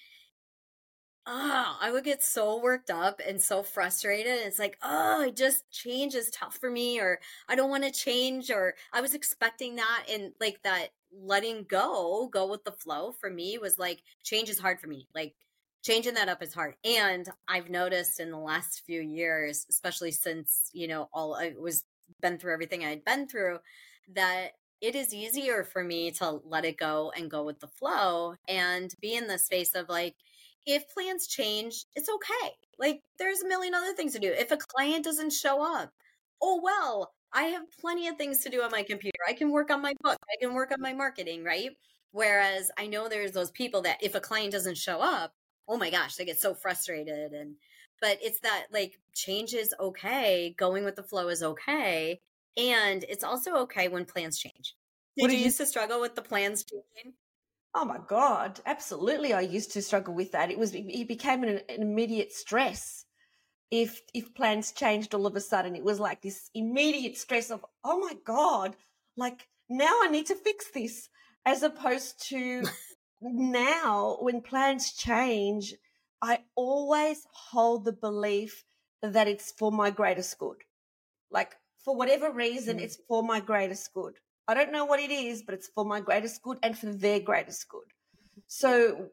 oh, 1.31 1.77
I 1.81 1.93
would 1.93 2.05
get 2.05 2.23
so 2.23 2.59
worked 2.59 2.91
up 2.91 3.21
and 3.27 3.41
so 3.41 3.63
frustrated. 3.63 4.33
It's 4.47 4.59
like, 4.59 4.79
oh, 4.83 5.31
just 5.35 5.71
change 5.71 6.15
is 6.15 6.31
tough 6.31 6.57
for 6.57 6.71
me, 6.71 6.99
or 7.01 7.21
I 7.49 7.55
don't 7.55 7.71
want 7.71 7.85
to 7.85 7.91
change, 7.91 8.51
or 8.51 8.75
I 8.93 9.03
was 9.03 9.15
expecting 9.15 9.77
that. 9.77 10.05
And 10.11 10.33
like 10.41 10.63
that 10.65 10.89
letting 11.13 11.67
go, 11.69 12.29
go 12.33 12.47
with 12.47 12.65
the 12.65 12.73
flow 12.73 13.13
for 13.13 13.29
me 13.29 13.59
was 13.59 13.79
like, 13.79 14.03
change 14.25 14.49
is 14.49 14.59
hard 14.59 14.81
for 14.81 14.87
me. 14.87 15.07
Like, 15.15 15.35
changing 15.83 16.15
that 16.15 16.29
up 16.29 16.43
is 16.43 16.55
hard. 16.55 16.75
And 16.85 17.29
I've 17.47 17.71
noticed 17.71 18.21
in 18.21 18.31
the 18.31 18.39
last 18.39 18.83
few 18.87 19.01
years, 19.01 19.67
especially 19.71 20.11
since, 20.11 20.71
you 20.73 20.89
know, 20.89 21.09
all 21.13 21.35
I 21.35 21.55
was 21.59 21.85
been 22.21 22.39
through 22.39 22.53
everything 22.53 22.85
I 22.85 22.91
had 22.91 23.05
been 23.05 23.29
through, 23.29 23.59
that 24.15 24.53
it 24.81 24.95
is 24.95 25.13
easier 25.13 25.65
for 25.65 25.83
me 25.83 26.11
to 26.13 26.41
let 26.45 26.65
it 26.65 26.79
go 26.79 27.13
and 27.17 27.31
go 27.31 27.45
with 27.45 27.61
the 27.61 27.69
flow 27.69 28.35
and 28.49 28.95
be 29.01 29.15
in 29.15 29.27
the 29.27 29.39
space 29.39 29.75
of 29.75 29.89
like, 29.89 30.15
if 30.67 30.89
plans 30.93 31.27
change, 31.27 31.85
it's 31.95 32.09
okay. 32.09 32.53
Like 32.79 33.01
there's 33.19 33.43
a 33.43 33.49
million 33.49 33.75
other 33.75 33.95
things 33.95 34.13
to 34.13 34.19
do. 34.19 34.33
If 34.33 34.53
a 34.53 34.57
client 34.57 35.05
doesn't 35.05 35.33
show 35.33 35.63
up, 35.63 35.91
oh 36.41 36.61
well, 36.63 37.13
I 37.33 37.45
have 37.45 37.63
plenty 37.81 38.09
of 38.09 38.17
things 38.17 38.43
to 38.45 38.51
do 38.51 38.63
on 38.63 38.71
my 38.71 38.83
computer. 38.83 39.19
I 39.27 39.33
can 39.33 39.51
work 39.51 39.71
on 39.71 39.83
my 39.83 39.95
book. 40.03 40.19
I 40.31 40.37
can 40.41 40.55
work 40.55 40.73
on 40.73 40.81
my 40.81 40.93
marketing, 40.93 41.45
right? 41.45 41.71
Whereas 42.13 42.71
I 42.79 42.87
know 42.87 43.09
there's 43.09 43.33
those 43.33 43.51
people 43.51 43.83
that 43.83 43.99
if 44.03 44.15
a 44.15 44.21
client 44.21 44.53
doesn't 44.53 44.77
show 44.77 45.01
up, 45.01 45.33
oh 45.69 45.77
my 45.77 45.91
gosh, 45.91 46.17
they 46.17 46.25
get 46.25 46.41
so 46.41 46.55
frustrated 46.55 47.33
and 47.33 47.55
but 48.01 48.19
it's 48.23 48.41
that 48.41 48.67
like 48.73 48.99
change 49.15 49.55
is 49.55 49.75
okay, 49.81 50.55
going 50.57 50.85
with 50.85 50.97
the 50.97 51.03
flow 51.03 51.29
is 51.29 51.43
okay, 51.43 52.21
and 52.57 53.05
it's 53.09 53.25
also 53.25 53.57
okay 53.57 53.89
when 53.89 54.05
plans 54.05 54.39
change. 54.39 54.75
Did, 55.17 55.29
did 55.29 55.33
you, 55.33 55.39
you 55.39 55.45
used 55.47 55.59
to 55.59 55.67
struggle 55.67 56.01
with 56.01 56.15
the 56.15 56.23
plans 56.23 56.65
changing? 56.65 57.15
Oh 57.75 57.85
my 57.85 57.99
God, 58.07 58.61
absolutely. 58.67 59.33
I 59.33 59.41
used 59.41 59.73
to 59.73 59.83
struggle 59.83 60.15
with 60.15 60.33
that. 60.33 60.51
It 60.51 60.59
was, 60.59 60.75
it 60.75 61.09
became 61.09 61.43
an, 61.43 61.61
an 61.69 61.83
immediate 61.83 62.33
stress 62.33 63.05
if 63.71 64.01
if 64.15 64.35
plans 64.35 64.73
changed 64.73 65.15
all 65.15 65.27
of 65.27 65.37
a 65.37 65.41
sudden 65.41 65.77
it 65.77 65.85
was 65.85 66.01
like 66.01 66.23
this 66.23 66.51
immediate 66.55 67.17
stress 67.17 67.51
of 67.51 67.65
oh 67.85 67.99
my 67.99 68.15
god 68.25 68.75
like 69.17 69.47
now 69.69 69.93
i 70.03 70.09
need 70.09 70.27
to 70.27 70.35
fix 70.35 70.71
this 70.73 71.09
as 71.45 71.63
opposed 71.63 72.23
to 72.29 72.63
now 73.21 74.17
when 74.21 74.41
plans 74.41 74.93
change 74.93 75.75
i 76.23 76.39
always 76.55 77.27
hold 77.33 77.85
the 77.85 77.93
belief 77.93 78.65
that 79.03 79.29
it's 79.29 79.53
for 79.53 79.71
my 79.73 79.91
greatest 79.91 80.39
good 80.39 80.57
like 81.31 81.57
for 81.85 81.97
whatever 81.97 82.31
reason 82.31 82.79
mm. 82.79 82.83
it's 82.83 82.99
for 83.09 83.23
my 83.23 83.41
greatest 83.41 83.93
good 83.93 84.15
I 84.49 84.55
don't 84.55 84.73
know 84.73 84.87
what 84.87 84.99
it 84.99 85.11
is, 85.11 85.43
but 85.43 85.55
it's 85.55 85.69
for 85.69 85.85
my 85.85 86.01
greatest 86.01 86.43
good 86.43 86.59
and 86.63 86.77
for 86.77 86.87
their 86.87 87.21
greatest 87.21 87.69
good. 87.69 87.85
So 88.47 89.11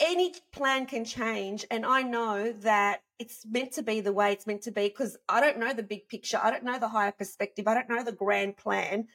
any 0.00 0.34
plan 0.50 0.86
can 0.86 1.04
change. 1.04 1.66
And 1.70 1.84
I 1.84 2.02
know 2.02 2.52
that 2.62 3.02
it's 3.18 3.44
meant 3.46 3.72
to 3.72 3.82
be 3.82 4.00
the 4.00 4.14
way 4.14 4.32
it's 4.32 4.46
meant 4.46 4.62
to 4.62 4.70
be 4.70 4.88
because 4.88 5.18
I 5.28 5.42
don't 5.42 5.58
know 5.58 5.74
the 5.74 5.82
big 5.82 6.08
picture. 6.08 6.40
I 6.42 6.50
don't 6.50 6.64
know 6.64 6.78
the 6.78 6.88
higher 6.88 7.12
perspective. 7.12 7.68
I 7.68 7.74
don't 7.74 7.90
know 7.90 8.02
the 8.02 8.12
grand 8.12 8.56
plan. 8.56 9.08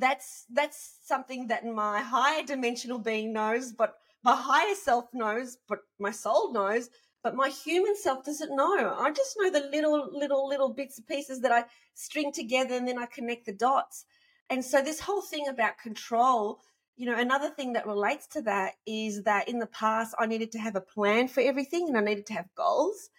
That's, 0.00 0.46
that's 0.50 0.98
something 1.04 1.48
that 1.48 1.66
my 1.66 2.00
higher 2.00 2.42
dimensional 2.42 2.98
being 2.98 3.32
knows, 3.34 3.72
but 3.72 3.96
my 4.24 4.34
higher 4.34 4.74
self 4.74 5.04
knows, 5.12 5.58
but 5.68 5.80
my 5.98 6.10
soul 6.10 6.52
knows, 6.52 6.88
but 7.22 7.34
my 7.34 7.50
human 7.50 7.94
self 7.96 8.24
doesn't 8.24 8.56
know. 8.56 8.96
I 8.98 9.10
just 9.10 9.36
know 9.38 9.50
the 9.50 9.68
little, 9.70 10.08
little, 10.10 10.48
little 10.48 10.70
bits 10.70 10.96
and 10.98 11.06
pieces 11.06 11.40
that 11.42 11.52
I 11.52 11.64
string 11.94 12.32
together 12.32 12.74
and 12.74 12.88
then 12.88 12.98
I 12.98 13.06
connect 13.06 13.44
the 13.44 13.52
dots. 13.52 14.06
And 14.48 14.64
so 14.64 14.82
this 14.82 15.00
whole 15.00 15.22
thing 15.22 15.48
about 15.48 15.78
control, 15.78 16.60
you 16.96 17.06
know, 17.06 17.18
another 17.18 17.50
thing 17.50 17.74
that 17.74 17.86
relates 17.86 18.26
to 18.28 18.42
that 18.42 18.74
is 18.86 19.22
that 19.24 19.48
in 19.48 19.58
the 19.58 19.66
past 19.66 20.14
I 20.18 20.26
needed 20.26 20.50
to 20.52 20.58
have 20.58 20.76
a 20.76 20.80
plan 20.80 21.28
for 21.28 21.42
everything 21.42 21.88
and 21.88 21.96
I 21.98 22.00
needed 22.00 22.26
to 22.26 22.34
have 22.34 22.54
goals. 22.56 23.10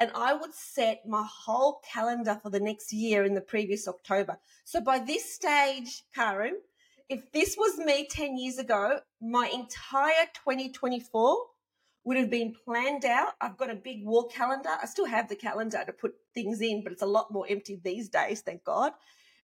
And 0.00 0.10
I 0.14 0.32
would 0.32 0.54
set 0.54 1.02
my 1.06 1.26
whole 1.28 1.80
calendar 1.92 2.38
for 2.40 2.50
the 2.50 2.60
next 2.60 2.92
year 2.92 3.24
in 3.24 3.34
the 3.34 3.40
previous 3.40 3.88
October. 3.88 4.38
So 4.64 4.80
by 4.80 5.00
this 5.00 5.34
stage, 5.34 6.04
Caryn, 6.16 6.52
if 7.08 7.32
this 7.32 7.56
was 7.56 7.78
me 7.78 8.06
10 8.08 8.36
years 8.36 8.58
ago, 8.58 9.00
my 9.20 9.48
entire 9.48 10.26
2024 10.44 11.38
would 12.04 12.16
have 12.16 12.30
been 12.30 12.54
planned 12.64 13.04
out. 13.04 13.32
I've 13.40 13.56
got 13.56 13.70
a 13.70 13.74
big 13.74 14.04
wall 14.04 14.28
calendar. 14.28 14.70
I 14.80 14.86
still 14.86 15.06
have 15.06 15.28
the 15.28 15.36
calendar 15.36 15.82
to 15.84 15.92
put 15.92 16.14
things 16.32 16.60
in, 16.60 16.82
but 16.82 16.92
it's 16.92 17.02
a 17.02 17.06
lot 17.06 17.32
more 17.32 17.46
empty 17.48 17.80
these 17.82 18.08
days, 18.08 18.40
thank 18.40 18.62
God. 18.64 18.92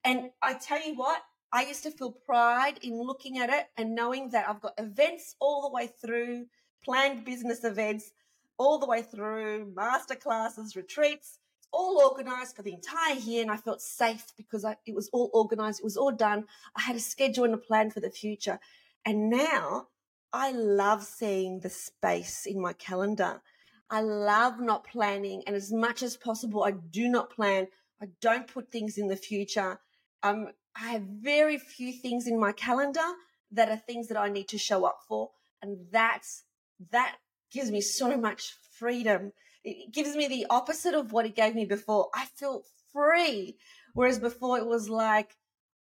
And 0.04 0.30
I 0.40 0.54
tell 0.54 0.86
you 0.86 0.94
what, 0.94 1.20
I 1.52 1.64
used 1.66 1.82
to 1.84 1.90
feel 1.90 2.12
pride 2.12 2.78
in 2.82 3.00
looking 3.00 3.38
at 3.38 3.50
it 3.50 3.66
and 3.76 3.94
knowing 3.94 4.30
that 4.30 4.48
I've 4.48 4.60
got 4.60 4.74
events 4.78 5.34
all 5.40 5.62
the 5.62 5.74
way 5.74 5.88
through, 6.00 6.46
planned 6.84 7.24
business 7.24 7.64
events 7.64 8.12
all 8.58 8.78
the 8.78 8.86
way 8.86 9.02
through, 9.02 9.72
master 9.74 10.14
classes, 10.14 10.76
retreats, 10.76 11.38
all 11.72 12.00
organized 12.02 12.56
for 12.56 12.62
the 12.62 12.72
entire 12.72 13.16
year. 13.16 13.42
And 13.42 13.50
I 13.50 13.56
felt 13.56 13.82
safe 13.82 14.26
because 14.36 14.64
I, 14.64 14.76
it 14.86 14.94
was 14.94 15.08
all 15.12 15.30
organized, 15.32 15.80
it 15.80 15.84
was 15.84 15.96
all 15.96 16.12
done. 16.12 16.44
I 16.76 16.82
had 16.82 16.96
a 16.96 17.00
schedule 17.00 17.44
and 17.44 17.54
a 17.54 17.58
plan 17.58 17.90
for 17.90 18.00
the 18.00 18.10
future. 18.10 18.60
And 19.04 19.28
now 19.28 19.88
I 20.32 20.52
love 20.52 21.04
seeing 21.04 21.60
the 21.60 21.70
space 21.70 22.46
in 22.46 22.60
my 22.60 22.72
calendar. 22.72 23.42
I 23.90 24.00
love 24.00 24.60
not 24.60 24.86
planning. 24.86 25.42
And 25.46 25.54
as 25.54 25.72
much 25.72 26.02
as 26.02 26.16
possible, 26.16 26.64
I 26.64 26.72
do 26.72 27.08
not 27.08 27.30
plan. 27.30 27.68
I 28.00 28.06
don't 28.20 28.46
put 28.46 28.70
things 28.70 28.98
in 28.98 29.08
the 29.08 29.16
future. 29.16 29.78
Um, 30.22 30.48
I 30.76 30.88
have 30.88 31.02
very 31.02 31.58
few 31.58 31.92
things 31.92 32.26
in 32.26 32.40
my 32.40 32.52
calendar 32.52 33.06
that 33.52 33.68
are 33.68 33.76
things 33.76 34.08
that 34.08 34.16
I 34.16 34.28
need 34.28 34.48
to 34.48 34.58
show 34.58 34.84
up 34.84 34.98
for. 35.06 35.30
And 35.62 35.86
that's, 35.92 36.44
that 36.90 37.16
gives 37.54 37.70
me 37.70 37.80
so 37.80 38.16
much 38.18 38.52
freedom. 38.78 39.32
It 39.64 39.94
gives 39.94 40.14
me 40.14 40.28
the 40.28 40.46
opposite 40.50 40.94
of 40.94 41.12
what 41.12 41.24
it 41.24 41.36
gave 41.36 41.54
me 41.54 41.64
before. 41.64 42.08
I 42.14 42.26
feel 42.36 42.64
free. 42.92 43.56
Whereas 43.94 44.18
before 44.18 44.58
it 44.58 44.66
was 44.66 44.90
like, 44.90 45.36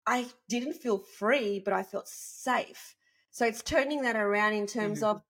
I 0.06 0.26
didn't 0.48 0.74
feel 0.74 0.98
free, 0.98 1.62
but 1.64 1.72
I 1.72 1.82
felt 1.82 2.08
safe. 2.08 2.96
So 3.30 3.46
it's 3.46 3.62
turning 3.62 4.02
that 4.02 4.16
around 4.16 4.54
in 4.54 4.66
terms 4.66 5.00
mm-hmm. 5.00 5.16
of 5.16 5.22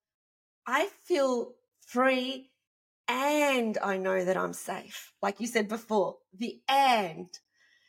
I 0.66 0.88
feel 1.05 1.53
free 1.87 2.50
and 3.07 3.76
I 3.83 3.96
know 3.98 4.24
that 4.24 4.37
I'm 4.37 4.53
safe. 4.53 5.12
Like 5.20 5.40
you 5.40 5.46
said 5.46 5.68
before, 5.68 6.16
the 6.33 6.61
and. 6.68 7.29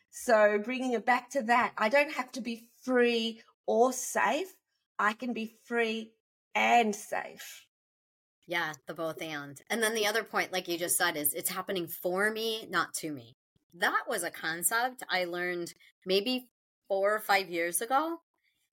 So 0.09 0.59
bringing 0.63 0.93
it 0.93 1.05
back 1.05 1.29
to 1.31 1.43
that, 1.43 1.73
I 1.77 1.89
don't 1.89 2.11
have 2.13 2.31
to 2.33 2.41
be 2.41 2.67
free 2.83 3.41
or 3.65 3.93
safe. 3.93 4.53
I 4.99 5.13
can 5.13 5.33
be 5.33 5.55
free 5.63 6.11
and 6.53 6.95
safe. 6.95 7.65
Yeah, 8.51 8.73
the 8.85 8.93
both 8.93 9.21
and. 9.21 9.61
And 9.69 9.81
then 9.81 9.95
the 9.95 10.05
other 10.05 10.25
point, 10.25 10.51
like 10.51 10.67
you 10.67 10.77
just 10.77 10.97
said, 10.97 11.15
is 11.15 11.33
it's 11.33 11.49
happening 11.49 11.87
for 11.87 12.29
me, 12.29 12.67
not 12.69 12.93
to 12.95 13.13
me. 13.13 13.37
That 13.73 14.01
was 14.09 14.23
a 14.23 14.29
concept 14.29 15.03
I 15.09 15.23
learned 15.23 15.73
maybe 16.05 16.49
four 16.89 17.15
or 17.15 17.21
five 17.21 17.49
years 17.49 17.79
ago. 17.79 18.17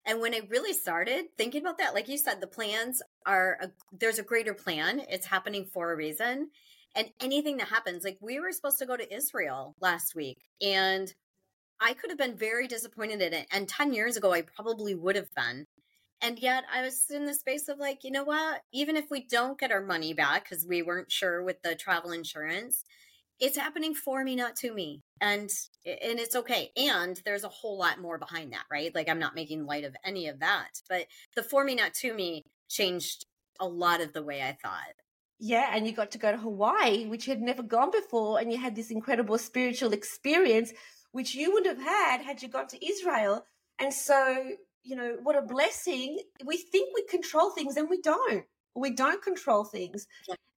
And 0.05 0.21
when 0.21 0.35
I 0.35 0.41
really 0.51 0.73
started 0.73 1.27
thinking 1.37 1.61
about 1.61 1.79
that, 1.79 1.95
like 1.95 2.09
you 2.09 2.19
said, 2.19 2.41
the 2.41 2.49
plans 2.49 3.01
are 3.25 3.57
a, 3.63 3.69
there's 3.93 4.19
a 4.19 4.25
greater 4.25 4.53
plan. 4.53 5.01
It's 5.09 5.27
happening 5.27 5.65
for 5.73 5.93
a 5.93 5.97
reason. 5.97 6.51
And 6.97 7.11
anything 7.21 7.59
that 7.59 7.69
happens, 7.69 8.03
like 8.03 8.19
we 8.21 8.41
were 8.41 8.51
supposed 8.51 8.81
to 8.81 8.87
go 8.87 8.97
to 8.97 9.15
Israel 9.15 9.77
last 9.81 10.17
week, 10.17 10.39
and 10.61 11.15
I 11.81 11.93
could 11.93 12.11
have 12.11 12.19
been 12.19 12.37
very 12.37 12.67
disappointed 12.67 13.23
in 13.23 13.33
it. 13.33 13.47
And 13.53 13.69
10 13.69 13.93
years 13.93 14.17
ago, 14.17 14.33
I 14.33 14.43
probably 14.43 14.97
would 14.97 15.15
have 15.15 15.33
been. 15.37 15.67
And 16.21 16.39
yet 16.39 16.65
I 16.73 16.83
was 16.83 17.05
in 17.11 17.27
the 17.27 17.35
space 17.35 17.69
of 17.69 17.79
like, 17.79 18.03
you 18.03 18.11
know 18.11 18.25
what? 18.25 18.63
Even 18.73 18.97
if 18.97 19.11
we 19.11 19.25
don't 19.25 19.59
get 19.59 19.71
our 19.71 19.83
money 19.83 20.15
back 20.15 20.49
because 20.49 20.67
we 20.67 20.83
weren't 20.83 21.13
sure 21.13 21.43
with 21.43 21.63
the 21.63 21.75
travel 21.75 22.11
insurance, 22.11 22.85
it's 23.41 23.57
happening 23.57 23.95
for 23.95 24.25
me, 24.25 24.35
not 24.35 24.57
to 24.57 24.73
me. 24.73 25.03
And 25.21 25.49
and 25.85 26.19
it's 26.19 26.35
okay. 26.35 26.73
And 26.77 27.21
there's 27.25 27.45
a 27.45 27.49
whole 27.49 27.79
lot 27.79 28.01
more 28.01 28.19
behind 28.19 28.53
that, 28.53 28.65
right? 28.71 28.93
Like 28.95 29.09
I'm 29.09 29.21
not 29.21 29.37
making 29.37 29.65
light 29.65 29.85
of 29.85 29.95
any 30.05 30.27
of 30.27 30.41
that. 30.41 30.81
But 30.89 31.07
the 31.37 31.43
for 31.43 31.65
me, 31.65 31.77
not 31.77 31.95
to 31.95 32.13
me 32.13 32.45
changed 32.69 33.25
a 33.61 33.67
lot 33.67 34.01
of 34.01 34.13
the 34.13 34.23
way 34.23 34.43
I 34.43 34.57
thought. 34.61 34.95
Yeah, 35.41 35.71
and 35.73 35.87
you 35.87 35.93
got 35.93 36.11
to 36.13 36.19
go 36.19 36.33
to 36.33 36.39
Hawaii, 36.39 37.07
which 37.07 37.29
you 37.29 37.33
had 37.33 37.43
never 37.43 37.63
gone 37.63 37.93
before, 37.93 38.41
and 38.41 38.51
you 38.51 38.59
had 38.59 38.75
this 38.75 38.91
incredible 38.91 39.39
spiritual 39.39 39.93
experience, 39.93 40.73
which 41.13 41.37
you 41.37 41.53
would 41.53 41.65
have 41.65 41.79
had 41.79 42.23
had 42.23 42.43
you 42.43 42.49
gone 42.49 42.67
to 42.69 42.85
Israel. 42.85 43.45
And 43.79 43.95
so 43.95 44.57
you 44.89 44.97
know, 44.97 45.17
what 45.23 45.37
a 45.37 45.43
blessing. 45.43 46.19
We 46.45 46.57
think 46.57 46.95
we 46.95 47.05
control 47.05 47.51
things 47.51 47.77
and 47.77 47.91
we 47.91 48.01
don't. 48.01 48.45
We 48.75 48.91
don't 48.91 49.23
control 49.23 49.65
things. 49.65 50.07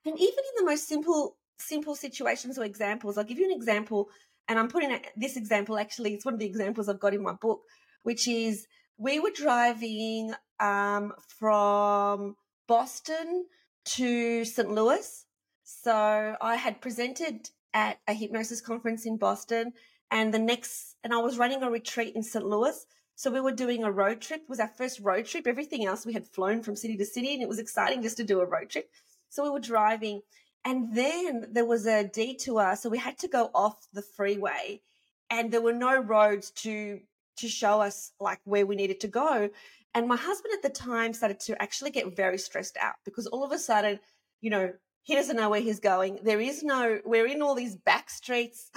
And 0.05 0.15
even 0.15 0.43
in 0.49 0.55
the 0.57 0.65
most 0.65 0.87
simple, 0.87 1.35
simple 1.59 1.95
situations 1.95 2.57
or 2.57 2.63
examples, 2.63 3.17
I'll 3.17 3.25
give 3.25 3.39
you 3.39 3.45
an 3.45 3.55
example. 3.55 4.09
And 4.47 4.57
I'm 4.57 4.69
putting 4.69 4.97
this 5.17 5.35
example 5.35 5.77
actually, 5.77 6.13
it's 6.13 6.23
one 6.23 6.35
of 6.35 6.39
the 6.39 6.45
examples 6.45 6.87
I've 6.87 6.99
got 6.99 7.13
in 7.13 7.21
my 7.21 7.33
book, 7.33 7.61
which 8.03 8.25
is 8.27 8.67
we 8.97 9.19
were 9.19 9.31
driving 9.35 10.33
um, 10.61 11.11
from 11.39 12.37
Boston 12.67 13.45
to 13.83 14.45
St. 14.45 14.71
Louis. 14.71 15.25
So 15.63 16.35
I 16.39 16.55
had 16.55 16.79
presented 16.79 17.49
at 17.73 17.99
a 18.07 18.13
hypnosis 18.13 18.61
conference 18.61 19.05
in 19.05 19.17
Boston 19.17 19.73
and 20.09 20.33
the 20.33 20.39
next, 20.39 20.95
and 21.03 21.13
I 21.13 21.17
was 21.17 21.37
running 21.37 21.63
a 21.63 21.69
retreat 21.69 22.15
in 22.15 22.23
St. 22.23 22.45
Louis. 22.45 22.85
So 23.21 23.29
we 23.29 23.39
were 23.39 23.51
doing 23.51 23.83
a 23.83 23.91
road 23.91 24.19
trip. 24.19 24.41
It 24.41 24.49
was 24.49 24.59
our 24.59 24.67
first 24.67 24.99
road 24.99 25.27
trip. 25.27 25.45
Everything 25.45 25.85
else 25.85 26.07
we 26.07 26.13
had 26.13 26.25
flown 26.25 26.63
from 26.63 26.75
city 26.75 26.97
to 26.97 27.05
city 27.05 27.35
and 27.35 27.43
it 27.43 27.47
was 27.47 27.59
exciting 27.59 28.01
just 28.01 28.17
to 28.17 28.23
do 28.23 28.41
a 28.41 28.47
road 28.47 28.71
trip. 28.71 28.89
So 29.29 29.43
we 29.43 29.51
were 29.51 29.59
driving 29.59 30.21
and 30.65 30.95
then 30.95 31.45
there 31.51 31.67
was 31.67 31.85
a 31.85 32.03
detour. 32.03 32.75
So 32.75 32.89
we 32.89 32.97
had 32.97 33.19
to 33.19 33.27
go 33.27 33.51
off 33.53 33.85
the 33.93 34.01
freeway 34.01 34.81
and 35.29 35.51
there 35.51 35.61
were 35.61 35.71
no 35.71 36.01
roads 36.01 36.49
to, 36.63 36.99
to 37.37 37.47
show 37.47 37.79
us 37.79 38.11
like 38.19 38.39
where 38.45 38.65
we 38.65 38.75
needed 38.75 38.99
to 39.01 39.07
go. 39.07 39.51
And 39.93 40.07
my 40.07 40.17
husband 40.17 40.55
at 40.55 40.63
the 40.63 40.75
time 40.75 41.13
started 41.13 41.39
to 41.41 41.61
actually 41.61 41.91
get 41.91 42.15
very 42.15 42.39
stressed 42.39 42.77
out 42.81 42.95
because 43.05 43.27
all 43.27 43.43
of 43.43 43.51
a 43.51 43.59
sudden, 43.59 43.99
you 44.39 44.49
know, 44.49 44.73
he 45.03 45.13
doesn't 45.13 45.37
know 45.37 45.51
where 45.51 45.61
he's 45.61 45.79
going. 45.79 46.17
There 46.23 46.41
is 46.41 46.63
no, 46.63 46.99
we're 47.05 47.27
in 47.27 47.43
all 47.43 47.53
these 47.53 47.75
back 47.75 48.09
streets 48.09 48.71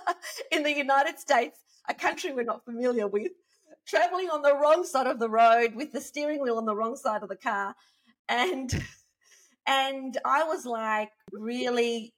in 0.50 0.62
the 0.62 0.74
United 0.74 1.18
States, 1.18 1.58
a 1.86 1.92
country 1.92 2.32
we're 2.32 2.44
not 2.44 2.64
familiar 2.64 3.06
with 3.06 3.32
traveling 3.90 4.30
on 4.30 4.42
the 4.42 4.56
wrong 4.56 4.84
side 4.84 5.08
of 5.08 5.18
the 5.18 5.28
road 5.28 5.74
with 5.74 5.92
the 5.92 6.00
steering 6.00 6.40
wheel 6.40 6.56
on 6.56 6.64
the 6.64 6.74
wrong 6.74 6.96
side 6.96 7.22
of 7.22 7.28
the 7.28 7.36
car. 7.36 7.74
And 8.28 8.72
and 9.66 10.16
I 10.24 10.44
was 10.44 10.64
like 10.64 11.10
really 11.32 12.14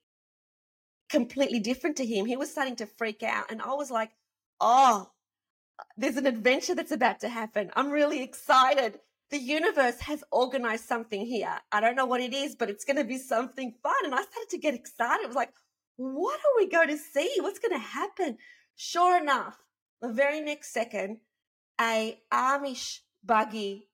completely 1.09 1.59
different 1.59 1.97
to 1.97 2.05
him. 2.05 2.25
He 2.25 2.37
was 2.37 2.51
starting 2.51 2.75
to 2.77 2.85
freak 2.85 3.23
out 3.23 3.51
and 3.51 3.61
I 3.61 3.73
was 3.73 3.89
like, 3.89 4.11
"Oh, 4.61 5.09
there's 5.97 6.17
an 6.17 6.27
adventure 6.27 6.75
that's 6.75 6.91
about 6.91 7.19
to 7.21 7.29
happen. 7.29 7.71
I'm 7.75 7.89
really 7.89 8.21
excited. 8.21 8.99
The 9.31 9.39
universe 9.39 9.99
has 10.01 10.23
organized 10.31 10.85
something 10.85 11.25
here. 11.25 11.59
I 11.71 11.79
don't 11.79 11.95
know 11.95 12.05
what 12.05 12.21
it 12.21 12.33
is, 12.33 12.55
but 12.55 12.69
it's 12.69 12.85
going 12.85 12.97
to 12.97 13.03
be 13.03 13.17
something 13.17 13.73
fun." 13.81 14.05
And 14.05 14.13
I 14.13 14.21
started 14.21 14.49
to 14.49 14.59
get 14.59 14.75
excited. 14.75 15.23
It 15.23 15.27
was 15.27 15.35
like, 15.35 15.53
"What 15.97 16.39
are 16.39 16.57
we 16.57 16.69
going 16.69 16.89
to 16.89 16.97
see? 16.97 17.31
What's 17.39 17.59
going 17.59 17.73
to 17.73 17.87
happen?" 17.87 18.37
Sure 18.75 19.17
enough, 19.21 19.57
the 20.01 20.11
very 20.11 20.41
next 20.41 20.73
second, 20.73 21.19
a 21.79 22.19
Amish 22.31 22.99
buggy 23.23 23.87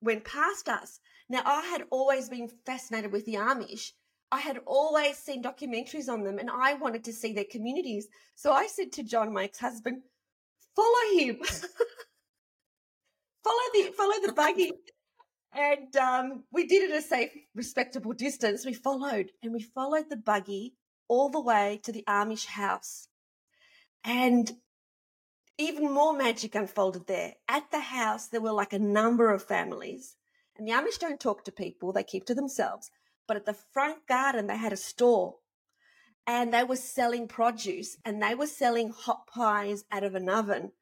went 0.00 0.24
past 0.24 0.68
us. 0.68 1.00
Now, 1.28 1.42
I 1.44 1.62
had 1.62 1.84
always 1.90 2.28
been 2.28 2.48
fascinated 2.66 3.12
with 3.12 3.24
the 3.24 3.34
Amish. 3.34 3.92
I 4.32 4.40
had 4.40 4.58
always 4.66 5.16
seen 5.16 5.42
documentaries 5.42 6.08
on 6.08 6.22
them 6.22 6.38
and 6.38 6.50
I 6.50 6.74
wanted 6.74 7.04
to 7.04 7.12
see 7.12 7.32
their 7.32 7.44
communities. 7.50 8.08
So 8.36 8.52
I 8.52 8.66
said 8.66 8.92
to 8.92 9.02
John, 9.02 9.32
my 9.32 9.44
ex-husband, 9.44 10.02
follow 10.76 11.18
him. 11.18 11.36
follow 13.44 13.66
the 13.72 13.92
follow 13.96 14.14
the 14.24 14.32
buggy. 14.32 14.72
And 15.52 15.96
um, 15.96 16.44
we 16.52 16.66
did 16.66 16.90
it 16.90 16.96
a 16.96 17.02
safe, 17.02 17.30
respectable 17.56 18.12
distance. 18.12 18.64
We 18.64 18.72
followed 18.72 19.32
and 19.42 19.52
we 19.52 19.62
followed 19.62 20.08
the 20.08 20.16
buggy 20.16 20.74
all 21.08 21.28
the 21.28 21.40
way 21.40 21.80
to 21.82 21.90
the 21.90 22.04
Amish 22.08 22.46
house. 22.46 23.08
And 24.04 24.50
even 25.60 25.92
more 25.92 26.16
magic 26.16 26.54
unfolded 26.54 27.06
there. 27.06 27.34
At 27.48 27.70
the 27.70 27.80
house, 27.80 28.26
there 28.28 28.40
were 28.40 28.52
like 28.52 28.72
a 28.72 28.78
number 28.78 29.30
of 29.30 29.42
families. 29.42 30.16
And 30.56 30.66
the 30.66 30.72
Amish 30.72 30.98
don't 30.98 31.20
talk 31.20 31.44
to 31.44 31.52
people, 31.52 31.92
they 31.92 32.02
keep 32.02 32.24
to 32.26 32.34
themselves. 32.34 32.90
But 33.28 33.36
at 33.36 33.46
the 33.46 33.56
front 33.72 34.06
garden, 34.08 34.46
they 34.46 34.56
had 34.56 34.72
a 34.72 34.76
store 34.76 35.36
and 36.26 36.52
they 36.52 36.64
were 36.64 36.76
selling 36.76 37.28
produce 37.28 37.96
and 38.04 38.22
they 38.22 38.34
were 38.34 38.46
selling 38.46 38.90
hot 38.90 39.26
pies 39.26 39.84
out 39.90 40.04
of 40.04 40.14
an 40.14 40.28
oven. 40.28 40.72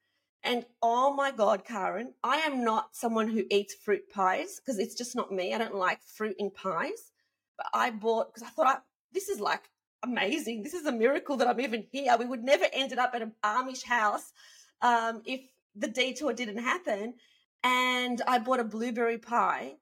And 0.43 0.65
oh 0.81 1.13
my 1.13 1.31
God, 1.31 1.65
Caryn, 1.65 2.13
I 2.23 2.37
am 2.37 2.63
not 2.63 2.95
someone 2.95 3.29
who 3.29 3.43
eats 3.49 3.73
fruit 3.75 4.09
pies 4.09 4.59
because 4.59 4.79
it's 4.79 4.95
just 4.95 5.15
not 5.15 5.31
me. 5.31 5.53
I 5.53 5.57
don't 5.57 5.75
like 5.75 5.99
fruit 6.01 6.35
in 6.39 6.49
pies. 6.51 7.11
But 7.57 7.67
I 7.73 7.91
bought 7.91 8.33
because 8.33 8.43
I 8.43 8.51
thought 8.51 8.67
I, 8.67 8.77
this 9.11 9.27
is 9.27 9.39
like 9.39 9.69
amazing. 10.01 10.63
This 10.63 10.73
is 10.73 10.85
a 10.85 10.91
miracle 10.91 11.35
that 11.37 11.47
I'm 11.47 11.59
even 11.59 11.85
here. 11.91 12.15
We 12.17 12.25
would 12.25 12.43
never 12.43 12.65
ended 12.71 12.99
up 12.99 13.11
at 13.13 13.21
an 13.21 13.33
Amish 13.43 13.83
house 13.83 14.31
um, 14.81 15.21
if 15.25 15.41
the 15.75 15.87
detour 15.87 16.33
didn't 16.33 16.63
happen. 16.63 17.15
And 17.63 18.21
I 18.27 18.39
bought 18.39 18.59
a 18.59 18.65
blueberry 18.65 19.17
pie. 19.17 19.75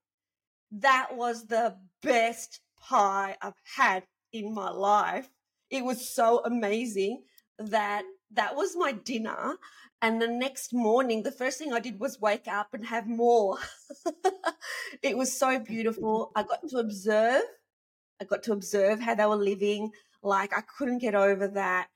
That 0.71 1.15
was 1.15 1.47
the 1.47 1.75
best 2.01 2.61
pie 2.79 3.35
I've 3.41 3.53
had 3.75 4.03
in 4.33 4.53
my 4.53 4.69
life. 4.69 5.29
It 5.69 5.83
was 5.83 6.09
so 6.09 6.41
amazing 6.43 7.23
that 7.59 8.03
that 8.31 8.55
was 8.55 8.75
my 8.75 8.91
dinner. 8.91 9.57
And 10.01 10.21
the 10.21 10.27
next 10.27 10.73
morning, 10.73 11.23
the 11.23 11.31
first 11.31 11.57
thing 11.57 11.73
I 11.73 11.79
did 11.79 11.99
was 11.99 12.21
wake 12.21 12.47
up 12.47 12.73
and 12.73 12.85
have 12.85 13.07
more. 13.07 13.57
it 15.03 15.17
was 15.17 15.37
so 15.37 15.59
beautiful. 15.73 16.31
I 16.35 16.43
got 16.43 16.67
to 16.69 16.77
observe. 16.77 17.43
I 18.19 18.25
got 18.25 18.43
to 18.43 18.53
observe 18.53 18.99
how 18.99 19.15
they 19.15 19.25
were 19.25 19.35
living. 19.35 19.91
Like 20.23 20.55
I 20.55 20.61
couldn't 20.61 20.99
get 20.99 21.15
over 21.15 21.47
that. 21.49 21.87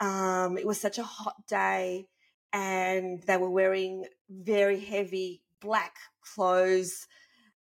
Um, 0.00 0.56
it 0.56 0.66
was 0.66 0.80
such 0.80 0.98
a 0.98 1.02
hot 1.02 1.46
day 1.48 2.06
and 2.52 3.22
they 3.22 3.36
were 3.36 3.50
wearing 3.50 4.04
very 4.30 4.80
heavy 4.80 5.42
black 5.60 5.96
clothes 6.34 7.06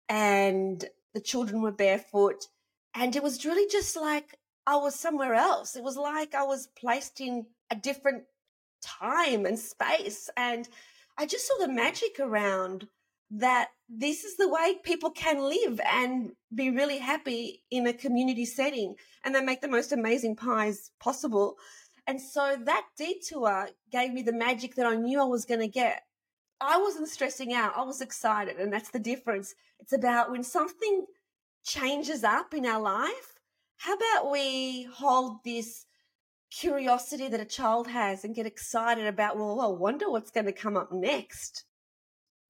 and 0.09 0.85
the 1.13 1.21
children 1.21 1.61
were 1.61 1.71
barefoot 1.71 2.47
and 2.93 3.15
it 3.15 3.23
was 3.23 3.45
really 3.45 3.69
just 3.69 3.95
like 3.95 4.39
I 4.65 4.75
was 4.75 4.95
somewhere 4.95 5.33
else. 5.33 5.75
It 5.75 5.83
was 5.83 5.95
like 5.95 6.35
I 6.35 6.43
was 6.43 6.67
placed 6.67 7.21
in 7.21 7.45
a 7.71 7.75
different 7.75 8.23
time 8.81 9.45
and 9.45 9.57
space 9.57 10.29
and 10.35 10.67
I 11.17 11.25
just 11.25 11.47
saw 11.47 11.53
the 11.59 11.71
magic 11.71 12.19
around 12.19 12.87
that 13.31 13.69
this 13.87 14.23
is 14.23 14.35
the 14.37 14.49
way 14.49 14.75
people 14.83 15.11
can 15.11 15.39
live 15.39 15.79
and 15.91 16.31
be 16.53 16.69
really 16.69 16.97
happy 16.97 17.63
in 17.71 17.87
a 17.87 17.93
community 17.93 18.45
setting 18.45 18.95
and 19.23 19.33
they 19.33 19.41
make 19.41 19.61
the 19.61 19.67
most 19.67 19.91
amazing 19.91 20.35
pies 20.35 20.91
possible. 20.99 21.55
And 22.07 22.21
so 22.21 22.57
that 22.63 22.85
detour 22.97 23.69
gave 23.91 24.13
me 24.13 24.21
the 24.21 24.33
magic 24.33 24.75
that 24.75 24.85
I 24.85 24.95
knew 24.95 25.21
I 25.21 25.25
was 25.25 25.45
going 25.45 25.59
to 25.59 25.67
get. 25.67 26.03
I 26.61 26.77
wasn't 26.77 27.09
stressing 27.09 27.53
out. 27.53 27.77
I 27.77 27.83
was 27.83 28.01
excited. 28.01 28.57
And 28.57 28.71
that's 28.71 28.89
the 28.89 28.99
difference. 28.99 29.53
It's 29.79 29.93
about 29.93 30.31
when 30.31 30.43
something 30.43 31.05
changes 31.65 32.23
up 32.23 32.53
in 32.53 32.65
our 32.65 32.81
life, 32.81 33.37
how 33.75 33.93
about 33.93 34.31
we 34.31 34.83
hold 34.85 35.43
this 35.43 35.85
curiosity 36.49 37.27
that 37.27 37.41
a 37.41 37.45
child 37.45 37.87
has 37.87 38.23
and 38.23 38.33
get 38.33 38.45
excited 38.45 39.05
about, 39.05 39.37
well, 39.37 39.59
I 39.59 39.67
wonder 39.67 40.09
what's 40.09 40.31
going 40.31 40.45
to 40.45 40.53
come 40.53 40.77
up 40.77 40.91
next, 40.91 41.65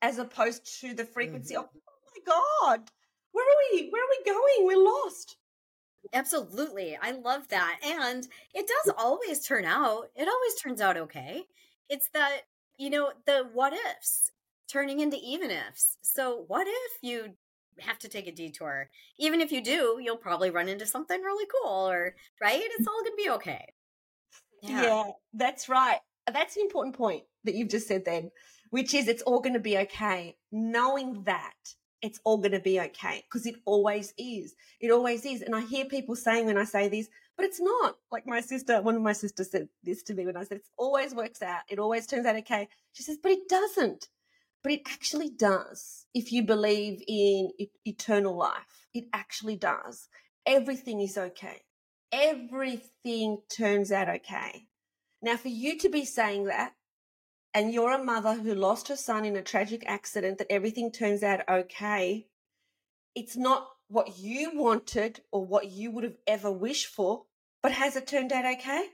as 0.02 0.20
opposed 0.20 0.80
to 0.82 0.94
the 0.94 1.04
frequency 1.04 1.56
mm-hmm. 1.56 1.64
of, 1.64 1.70
oh 1.74 2.00
my 2.06 2.78
God, 2.78 2.92
where 3.32 3.46
are 3.46 3.58
we? 3.72 3.90
Where 3.90 4.04
are 4.04 4.08
we 4.10 4.32
going? 4.32 4.68
We're 4.68 4.86
lost. 4.86 5.36
Absolutely. 6.14 6.98
I 7.02 7.12
love 7.12 7.48
that. 7.50 7.80
And 7.84 8.28
it 8.54 8.68
does 8.68 8.94
always 8.98 9.46
turn 9.46 9.66
out, 9.66 10.10
it 10.16 10.28
always 10.28 10.56
turns 10.62 10.82
out 10.82 10.98
okay. 10.98 11.44
It's 11.90 12.10
that, 12.10 12.42
you 12.78 12.90
know, 12.90 13.12
the 13.26 13.48
what 13.54 13.74
ifs 13.74 14.32
turning 14.68 15.00
into 15.00 15.18
even 15.24 15.52
ifs. 15.52 15.98
So, 16.02 16.46
what 16.48 16.68
if 16.68 16.92
you 17.02 17.34
have 17.80 18.00
to 18.00 18.10
take 18.10 18.28
a 18.28 18.32
detour? 18.32 18.90
Even 19.18 19.42
if 19.42 19.52
you 19.52 19.64
do, 19.64 20.00
you'll 20.02 20.18
probably 20.18 20.50
run 20.50 20.70
into 20.70 20.86
something 20.86 21.22
really 21.22 21.48
cool 21.62 21.90
or, 21.90 22.16
right? 22.42 22.62
It's 22.62 22.88
all 22.88 23.04
going 23.04 23.18
to 23.18 23.24
be 23.24 23.30
okay. 23.32 23.66
Yeah. 24.64 24.82
yeah, 24.82 25.04
that's 25.34 25.70
right. 25.70 26.00
That's 26.32 26.56
an 26.58 26.64
important 26.64 26.96
point 26.96 27.24
that 27.44 27.56
you've 27.56 27.70
just 27.70 27.88
said 27.88 28.04
then, 28.06 28.32
which 28.72 28.94
is 28.94 29.08
it's 29.08 29.22
all 29.22 29.40
going 29.40 29.54
to 29.54 29.60
be 29.60 29.78
okay. 29.78 30.36
Knowing 30.52 31.24
that 31.24 31.54
it's 32.02 32.20
all 32.24 32.38
going 32.38 32.52
to 32.52 32.60
be 32.60 32.80
okay 32.80 33.24
because 33.28 33.46
it 33.46 33.56
always 33.66 34.14
is. 34.18 34.56
It 34.80 34.92
always 34.92 35.26
is. 35.26 35.42
And 35.42 35.56
I 35.56 35.62
hear 35.62 35.86
people 35.86 36.16
saying 36.16 36.46
when 36.46 36.58
I 36.58 36.64
say 36.64 36.88
this, 36.88 37.10
but 37.36 37.46
it's 37.46 37.60
not. 37.60 37.98
Like 38.12 38.28
my 38.28 38.42
sister, 38.42 38.82
one 38.82 38.96
of 38.96 39.02
my 39.02 39.14
sisters 39.14 39.52
said 39.52 39.70
this 39.84 40.04
to 40.04 40.14
me 40.14 40.26
when 40.26 40.38
I 40.38 40.44
said, 40.44 40.58
it 40.58 40.68
always 40.78 41.14
works 41.14 41.42
out. 41.42 41.62
It 41.70 41.80
always 41.80 42.08
turns 42.08 42.26
out 42.26 42.36
okay. 42.38 42.68
She 42.94 43.04
says, 43.04 43.18
but 43.22 43.32
it 43.32 43.50
doesn't. 43.50 44.10
But 44.64 44.74
it 44.74 44.82
actually 44.88 45.30
does 45.30 46.06
if 46.14 46.32
you 46.32 46.44
believe 46.44 47.02
in 47.08 47.50
eternal 47.86 48.36
life. 48.36 48.88
It 48.94 49.06
actually 49.14 49.56
does. 49.56 50.08
Everything 50.46 51.02
is 51.02 51.18
okay 51.18 51.62
everything 52.12 53.40
turns 53.56 53.92
out 53.92 54.10
okay. 54.10 54.68
Now, 55.22 55.38
for 55.38 55.48
you 55.48 55.78
to 55.80 55.90
be 55.90 56.06
saying 56.06 56.46
that, 56.46 56.74
and 57.58 57.74
you're 57.74 57.92
a 57.92 58.04
mother 58.04 58.36
who 58.36 58.54
lost 58.54 58.88
her 58.88 58.96
son 58.96 59.26
in 59.26 59.36
a 59.36 59.42
tragic 59.42 59.84
accident, 59.88 60.38
that 60.38 60.52
everything 60.52 60.92
turns 60.92 61.24
out 61.24 61.42
okay, 61.50 62.28
it's 63.16 63.36
not 63.36 63.68
what 63.88 64.20
you 64.20 64.52
wanted 64.54 65.22
or 65.32 65.44
what 65.44 65.72
you 65.72 65.90
would 65.90 66.04
have 66.04 66.18
ever 66.28 66.52
wished 66.52 66.86
for, 66.86 67.24
but 67.64 67.72
has 67.72 67.96
it 67.96 68.06
turned 68.06 68.32
out 68.32 68.46
okay? 68.46 68.90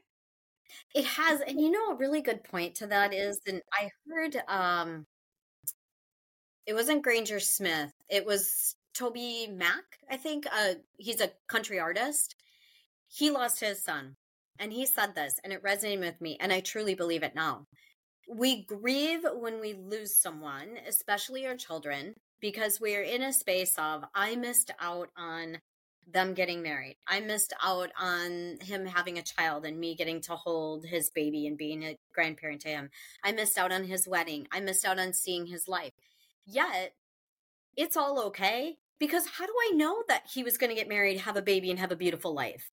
It 0.95 1.03
has. 1.03 1.41
And 1.41 1.59
you 1.59 1.71
know, 1.71 1.91
a 1.91 1.97
really 1.97 2.21
good 2.21 2.45
point 2.45 2.75
to 2.75 2.87
that 2.87 3.13
is, 3.13 3.37
and 3.45 3.61
I 3.73 3.89
heard, 4.09 4.37
um, 4.47 5.07
it 6.65 6.73
wasn't 6.73 7.03
Granger 7.03 7.41
Smith, 7.41 7.91
it 8.09 8.25
was 8.25 8.75
TobyMac, 8.97 9.83
I 10.09 10.15
think. 10.15 10.45
Uh, 10.49 10.75
he's 10.97 11.19
a 11.19 11.31
country 11.49 11.79
artist 11.79 12.35
he 13.13 13.29
lost 13.29 13.59
his 13.59 13.83
son. 13.83 14.15
And 14.59 14.71
he 14.71 14.85
said 14.85 15.15
this, 15.15 15.39
and 15.43 15.51
it 15.51 15.63
resonated 15.63 15.99
with 15.99 16.21
me, 16.21 16.37
and 16.39 16.53
I 16.53 16.59
truly 16.59 16.93
believe 16.93 17.23
it 17.23 17.35
now. 17.35 17.67
We 18.27 18.63
grieve 18.63 19.25
when 19.33 19.59
we 19.59 19.73
lose 19.73 20.15
someone, 20.15 20.77
especially 20.87 21.45
our 21.45 21.55
children, 21.55 22.15
because 22.39 22.79
we're 22.79 23.03
in 23.03 23.21
a 23.21 23.33
space 23.33 23.75
of, 23.77 24.05
I 24.15 24.35
missed 24.35 24.71
out 24.79 25.09
on 25.17 25.59
them 26.05 26.33
getting 26.33 26.61
married. 26.61 26.97
I 27.07 27.21
missed 27.21 27.53
out 27.61 27.91
on 27.97 28.57
him 28.61 28.85
having 28.85 29.17
a 29.17 29.23
child 29.23 29.65
and 29.65 29.79
me 29.79 29.95
getting 29.95 30.21
to 30.21 30.35
hold 30.35 30.85
his 30.85 31.09
baby 31.09 31.47
and 31.47 31.57
being 31.57 31.83
a 31.83 31.97
grandparent 32.13 32.61
to 32.61 32.69
him. 32.69 32.89
I 33.23 33.31
missed 33.31 33.57
out 33.57 33.71
on 33.71 33.85
his 33.85 34.07
wedding. 34.07 34.47
I 34.51 34.59
missed 34.59 34.85
out 34.85 34.99
on 34.99 35.13
seeing 35.13 35.45
his 35.45 35.67
life. 35.67 35.93
Yet, 36.45 36.93
it's 37.77 37.95
all 37.95 38.21
okay 38.27 38.77
because 38.99 39.27
how 39.37 39.45
do 39.45 39.53
I 39.69 39.75
know 39.75 40.03
that 40.07 40.27
he 40.33 40.43
was 40.43 40.57
going 40.57 40.69
to 40.69 40.75
get 40.75 40.89
married, 40.89 41.19
have 41.19 41.37
a 41.37 41.41
baby, 41.41 41.69
and 41.69 41.79
have 41.79 41.91
a 41.91 41.95
beautiful 41.95 42.33
life? 42.33 42.69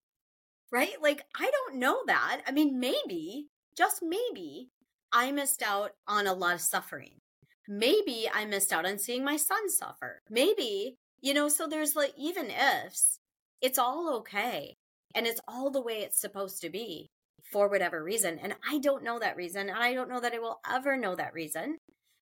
right? 0.71 0.95
Like, 1.03 1.23
I 1.39 1.51
don't 1.51 1.79
know 1.79 2.01
that. 2.07 2.43
I 2.47 2.53
mean, 2.53 2.79
maybe, 2.79 3.49
just 3.77 4.03
maybe, 4.03 4.71
I 5.13 5.33
missed 5.33 5.63
out 5.63 5.93
on 6.07 6.27
a 6.27 6.33
lot 6.35 6.55
of 6.55 6.61
suffering. 6.61 7.21
Maybe 7.69 8.29
I 8.33 8.45
missed 8.45 8.73
out 8.73 8.87
on 8.87 8.99
seeing 8.99 9.25
my 9.25 9.37
son 9.37 9.69
suffer. 9.69 10.21
Maybe, 10.29 10.97
you 11.21 11.35
know, 11.35 11.49
so 11.49 11.67
there's 11.67 11.97
like 11.97 12.13
even 12.17 12.51
ifs. 12.51 13.19
It's 13.61 13.79
all 13.79 14.15
okay. 14.19 14.77
And 15.15 15.27
it's 15.27 15.41
all 15.47 15.71
the 15.71 15.83
way 15.83 15.99
it's 15.99 16.21
supposed 16.21 16.61
to 16.63 16.71
be 16.71 17.11
for 17.43 17.69
whatever 17.69 18.03
reason. 18.03 18.39
And 18.39 18.55
I 18.69 18.79
don't 18.79 19.05
know 19.05 19.19
that 19.19 19.37
reason. 19.37 19.69
And 19.69 19.79
I 19.79 19.95
don't 19.95 20.09
know 20.09 20.21
that 20.21 20.35
I 20.35 20.39
will 20.39 20.61
ever 20.69 20.97
know 20.97 21.15
that 21.15 21.35
reason 21.35 21.79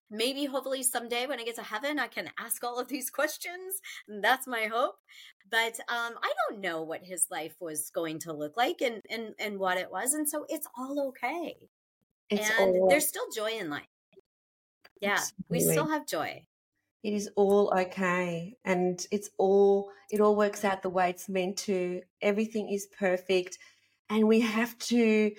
maybe 0.09 0.45
hopefully 0.45 0.83
someday 0.83 1.27
when 1.27 1.39
I 1.39 1.43
get 1.43 1.55
to 1.55 1.63
heaven, 1.63 1.99
I 1.99 2.07
can 2.07 2.29
ask 2.39 2.63
all 2.63 2.79
of 2.79 2.87
these 2.87 3.09
questions. 3.09 3.81
That's 4.07 4.47
my 4.47 4.67
hope. 4.71 4.95
But 5.49 5.79
um, 5.89 6.13
I 6.21 6.31
don't 6.49 6.61
know 6.61 6.83
what 6.83 7.03
his 7.03 7.27
life 7.31 7.55
was 7.59 7.89
going 7.89 8.19
to 8.19 8.33
look 8.33 8.55
like 8.57 8.81
and, 8.81 9.01
and, 9.09 9.33
and 9.39 9.59
what 9.59 9.77
it 9.77 9.91
was. 9.91 10.13
And 10.13 10.29
so 10.29 10.45
it's 10.49 10.67
all 10.77 11.07
okay. 11.09 11.55
It's 12.29 12.49
and 12.59 12.75
all... 12.75 12.89
there's 12.89 13.07
still 13.07 13.29
joy 13.33 13.51
in 13.59 13.69
life. 13.69 13.83
Yeah, 15.01 15.13
Absolutely. 15.13 15.45
we 15.49 15.59
still 15.61 15.87
have 15.87 16.05
joy. 16.05 16.43
It 17.03 17.13
is 17.13 17.29
all 17.35 17.71
okay. 17.75 18.57
And 18.65 19.05
it's 19.11 19.29
all, 19.37 19.89
it 20.11 20.19
all 20.19 20.35
works 20.35 20.65
out 20.65 20.81
the 20.81 20.89
way 20.89 21.09
it's 21.09 21.29
meant 21.29 21.57
to. 21.59 22.01
Everything 22.21 22.69
is 22.69 22.87
perfect. 22.87 23.57
And 24.09 24.27
we 24.27 24.41
have 24.41 24.77
to 24.79 25.31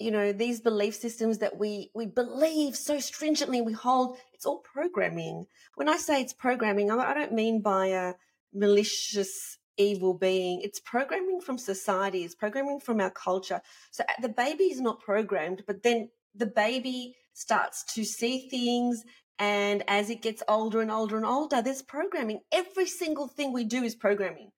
you 0.00 0.10
know 0.10 0.32
these 0.32 0.60
belief 0.60 0.94
systems 0.94 1.38
that 1.38 1.56
we 1.56 1.90
we 1.94 2.04
believe 2.04 2.74
so 2.74 2.98
stringently 2.98 3.60
we 3.60 3.72
hold 3.72 4.18
it's 4.32 4.44
all 4.44 4.58
programming 4.58 5.46
when 5.76 5.88
i 5.88 5.96
say 5.96 6.20
it's 6.20 6.32
programming 6.32 6.90
i 6.90 7.14
don't 7.14 7.32
mean 7.32 7.60
by 7.60 7.86
a 7.86 8.14
malicious 8.52 9.58
evil 9.76 10.14
being 10.14 10.60
it's 10.62 10.80
programming 10.80 11.40
from 11.40 11.58
society 11.58 12.24
it's 12.24 12.34
programming 12.34 12.80
from 12.80 13.00
our 13.00 13.10
culture 13.10 13.60
so 13.90 14.04
the 14.20 14.28
baby 14.28 14.64
is 14.64 14.80
not 14.80 15.00
programmed 15.00 15.62
but 15.66 15.82
then 15.82 16.08
the 16.34 16.46
baby 16.46 17.14
starts 17.32 17.84
to 17.94 18.04
see 18.04 18.48
things 18.48 19.04
and 19.38 19.82
as 19.88 20.10
it 20.10 20.22
gets 20.22 20.42
older 20.48 20.80
and 20.80 20.90
older 20.90 21.16
and 21.16 21.26
older 21.26 21.60
there's 21.60 21.82
programming 21.82 22.40
every 22.52 22.86
single 22.86 23.26
thing 23.26 23.52
we 23.52 23.64
do 23.64 23.82
is 23.82 23.94
programming 23.94 24.50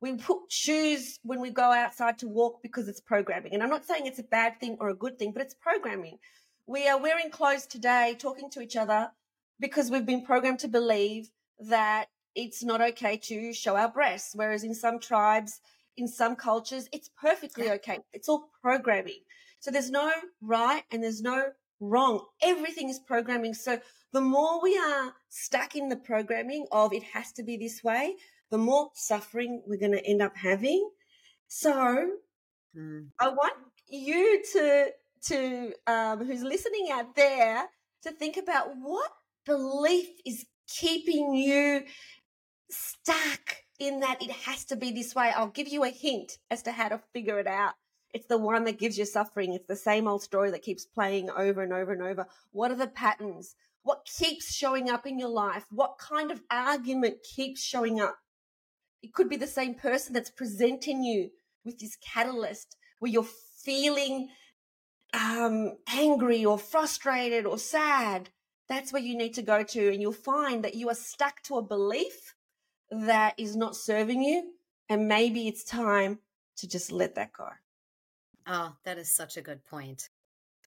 we 0.00 0.16
put 0.16 0.38
shoes 0.48 1.18
when 1.22 1.40
we 1.40 1.50
go 1.50 1.72
outside 1.72 2.18
to 2.18 2.28
walk 2.28 2.62
because 2.62 2.88
it's 2.88 3.00
programming. 3.00 3.52
And 3.52 3.62
I'm 3.62 3.68
not 3.68 3.84
saying 3.84 4.06
it's 4.06 4.18
a 4.18 4.24
bad 4.24 4.58
thing 4.58 4.76
or 4.80 4.88
a 4.88 4.94
good 4.94 5.18
thing, 5.18 5.32
but 5.32 5.42
it's 5.42 5.54
programming. 5.54 6.18
We 6.66 6.88
are 6.88 7.00
wearing 7.00 7.30
clothes 7.30 7.66
today, 7.66 8.16
talking 8.18 8.50
to 8.50 8.60
each 8.60 8.76
other 8.76 9.10
because 9.58 9.90
we've 9.90 10.06
been 10.06 10.24
programmed 10.24 10.60
to 10.60 10.68
believe 10.68 11.30
that 11.58 12.06
it's 12.34 12.62
not 12.62 12.80
okay 12.80 13.16
to 13.16 13.52
show 13.52 13.76
our 13.76 13.90
breasts. 13.90 14.32
Whereas 14.34 14.64
in 14.64 14.74
some 14.74 14.98
tribes, 15.00 15.60
in 15.96 16.08
some 16.08 16.36
cultures, 16.36 16.88
it's 16.92 17.10
perfectly 17.20 17.70
okay. 17.70 17.98
It's 18.12 18.28
all 18.28 18.50
programming. 18.62 19.20
So 19.58 19.70
there's 19.70 19.90
no 19.90 20.10
right 20.40 20.82
and 20.90 21.02
there's 21.02 21.20
no 21.20 21.50
wrong. 21.80 22.24
Everything 22.42 22.88
is 22.88 22.98
programming. 22.98 23.54
So 23.54 23.78
the 24.12 24.20
more 24.20 24.62
we 24.62 24.76
are 24.78 25.12
stuck 25.28 25.76
in 25.76 25.88
the 25.88 25.96
programming 25.96 26.66
of 26.72 26.92
it 26.92 27.02
has 27.02 27.32
to 27.32 27.42
be 27.42 27.56
this 27.56 27.82
way, 27.84 28.16
the 28.50 28.58
more 28.58 28.90
suffering 28.94 29.62
we're 29.66 29.78
going 29.78 29.92
to 29.92 30.06
end 30.06 30.22
up 30.22 30.36
having. 30.36 30.88
So 31.48 32.10
mm. 32.76 33.06
I 33.18 33.28
want 33.28 33.54
you 33.88 34.42
to, 34.52 34.86
to 35.26 35.72
um, 35.86 36.24
who's 36.24 36.42
listening 36.42 36.88
out 36.92 37.14
there, 37.14 37.64
to 38.02 38.12
think 38.12 38.36
about 38.36 38.68
what 38.80 39.10
belief 39.44 40.08
is 40.24 40.46
keeping 40.68 41.34
you 41.34 41.82
stuck 42.72 43.56
in 43.78 44.00
that 44.00 44.22
it 44.22 44.30
has 44.30 44.64
to 44.66 44.76
be 44.76 44.92
this 44.92 45.14
way. 45.14 45.32
I'll 45.34 45.48
give 45.48 45.68
you 45.68 45.84
a 45.84 45.88
hint 45.88 46.38
as 46.50 46.62
to 46.62 46.72
how 46.72 46.88
to 46.88 47.00
figure 47.12 47.38
it 47.38 47.46
out. 47.46 47.74
It's 48.12 48.26
the 48.26 48.38
one 48.38 48.64
that 48.64 48.78
gives 48.78 48.98
you 48.98 49.04
suffering. 49.04 49.54
It's 49.54 49.68
the 49.68 49.76
same 49.76 50.08
old 50.08 50.22
story 50.22 50.50
that 50.50 50.62
keeps 50.62 50.84
playing 50.84 51.30
over 51.30 51.62
and 51.62 51.72
over 51.72 51.92
and 51.92 52.02
over. 52.02 52.26
What 52.50 52.70
are 52.70 52.76
the 52.76 52.88
patterns? 52.88 53.54
What 53.82 54.04
keeps 54.04 54.52
showing 54.52 54.90
up 54.90 55.06
in 55.06 55.18
your 55.18 55.28
life? 55.28 55.64
What 55.70 55.98
kind 55.98 56.30
of 56.30 56.42
argument 56.50 57.18
keeps 57.22 57.62
showing 57.62 58.00
up? 58.00 58.18
It 59.02 59.14
could 59.14 59.30
be 59.30 59.36
the 59.36 59.46
same 59.46 59.74
person 59.74 60.12
that's 60.12 60.30
presenting 60.30 61.02
you 61.02 61.30
with 61.64 61.78
this 61.78 61.96
catalyst 61.96 62.76
where 62.98 63.10
you're 63.10 63.26
feeling 63.64 64.28
um, 65.14 65.76
angry 65.88 66.44
or 66.44 66.58
frustrated 66.58 67.46
or 67.46 67.58
sad. 67.58 68.28
That's 68.68 68.92
where 68.92 69.02
you 69.02 69.16
need 69.16 69.34
to 69.34 69.42
go 69.42 69.62
to, 69.62 69.88
and 69.88 70.00
you'll 70.00 70.12
find 70.12 70.62
that 70.64 70.74
you 70.74 70.88
are 70.90 70.94
stuck 70.94 71.42
to 71.44 71.56
a 71.56 71.62
belief 71.62 72.34
that 72.90 73.34
is 73.38 73.56
not 73.56 73.76
serving 73.76 74.22
you. 74.22 74.52
And 74.88 75.06
maybe 75.08 75.46
it's 75.46 75.64
time 75.64 76.18
to 76.56 76.68
just 76.68 76.90
let 76.90 77.14
that 77.14 77.32
go. 77.32 77.48
Oh, 78.46 78.74
that 78.84 78.98
is 78.98 79.10
such 79.10 79.36
a 79.36 79.42
good 79.42 79.64
point. 79.64 80.08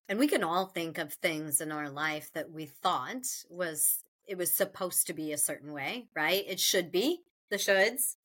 And 0.07 0.19
we 0.19 0.27
can 0.27 0.43
all 0.43 0.65
think 0.65 0.97
of 0.97 1.13
things 1.13 1.61
in 1.61 1.71
our 1.71 1.89
life 1.89 2.31
that 2.33 2.51
we 2.51 2.65
thought 2.65 3.25
was 3.49 4.03
it 4.25 4.37
was 4.37 4.55
supposed 4.55 5.07
to 5.07 5.13
be 5.13 5.31
a 5.31 5.37
certain 5.37 5.73
way, 5.73 6.07
right? 6.15 6.43
It 6.47 6.59
should 6.59 6.91
be 6.91 7.23
the 7.49 7.57
shoulds, 7.57 8.15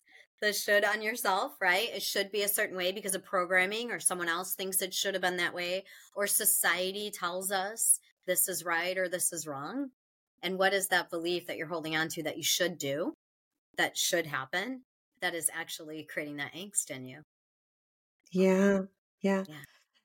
the 0.40 0.52
should 0.52 0.84
on 0.84 1.02
yourself, 1.02 1.52
right? 1.60 1.88
It 1.92 2.02
should 2.02 2.30
be 2.30 2.42
a 2.42 2.48
certain 2.48 2.76
way 2.76 2.92
because 2.92 3.14
of 3.14 3.24
programming 3.24 3.90
or 3.90 3.98
someone 3.98 4.28
else 4.28 4.54
thinks 4.54 4.80
it 4.80 4.94
should 4.94 5.14
have 5.14 5.22
been 5.22 5.38
that 5.38 5.54
way 5.54 5.84
or 6.14 6.26
society 6.26 7.10
tells 7.10 7.50
us 7.50 7.98
this 8.26 8.48
is 8.48 8.64
right 8.64 8.96
or 8.96 9.08
this 9.08 9.32
is 9.32 9.46
wrong. 9.46 9.90
And 10.42 10.58
what 10.58 10.72
is 10.72 10.88
that 10.88 11.10
belief 11.10 11.46
that 11.46 11.56
you're 11.56 11.66
holding 11.66 11.96
on 11.96 12.08
to 12.10 12.22
that 12.22 12.36
you 12.36 12.44
should 12.44 12.78
do, 12.78 13.14
that 13.78 13.96
should 13.96 14.26
happen, 14.26 14.82
that 15.22 15.34
is 15.34 15.50
actually 15.52 16.06
creating 16.12 16.36
that 16.36 16.54
angst 16.54 16.90
in 16.90 17.04
you? 17.06 17.22
Yeah. 18.30 18.82
Yeah. 19.22 19.44
yeah. 19.48 19.54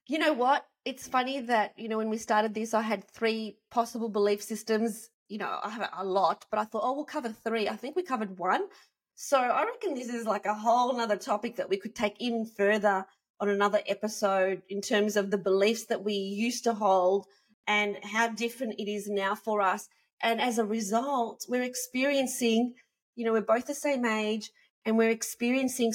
You 0.07 0.19
know 0.19 0.33
what? 0.33 0.65
It's 0.85 1.07
funny 1.07 1.41
that, 1.41 1.73
you 1.77 1.87
know, 1.87 1.97
when 1.97 2.09
we 2.09 2.17
started 2.17 2.53
this, 2.53 2.73
I 2.73 2.81
had 2.81 3.09
three 3.09 3.57
possible 3.71 4.09
belief 4.09 4.41
systems. 4.41 5.09
You 5.29 5.37
know, 5.37 5.59
I 5.63 5.69
have 5.69 5.89
a 5.97 6.05
lot, 6.05 6.45
but 6.51 6.59
I 6.59 6.65
thought, 6.65 6.83
oh, 6.83 6.93
we'll 6.93 7.05
cover 7.05 7.29
three. 7.29 7.69
I 7.69 7.75
think 7.75 7.95
we 7.95 8.03
covered 8.03 8.37
one. 8.37 8.67
So 9.15 9.37
I 9.37 9.63
reckon 9.65 9.93
this 9.93 10.09
is 10.09 10.25
like 10.25 10.45
a 10.45 10.53
whole 10.53 10.99
other 10.99 11.15
topic 11.15 11.55
that 11.57 11.69
we 11.69 11.77
could 11.77 11.95
take 11.95 12.15
even 12.19 12.45
further 12.45 13.05
on 13.39 13.49
another 13.49 13.79
episode 13.87 14.61
in 14.69 14.81
terms 14.81 15.15
of 15.15 15.31
the 15.31 15.37
beliefs 15.37 15.85
that 15.85 16.03
we 16.03 16.13
used 16.13 16.63
to 16.65 16.73
hold 16.73 17.27
and 17.67 17.97
how 18.03 18.27
different 18.29 18.75
it 18.79 18.91
is 18.91 19.07
now 19.07 19.35
for 19.35 19.61
us. 19.61 19.87
And 20.21 20.41
as 20.41 20.57
a 20.57 20.65
result, 20.65 21.45
we're 21.47 21.63
experiencing, 21.63 22.73
you 23.15 23.25
know, 23.25 23.33
we're 23.33 23.41
both 23.41 23.67
the 23.67 23.75
same 23.75 24.05
age 24.05 24.51
and 24.85 24.97
we're 24.97 25.09
experiencing 25.09 25.93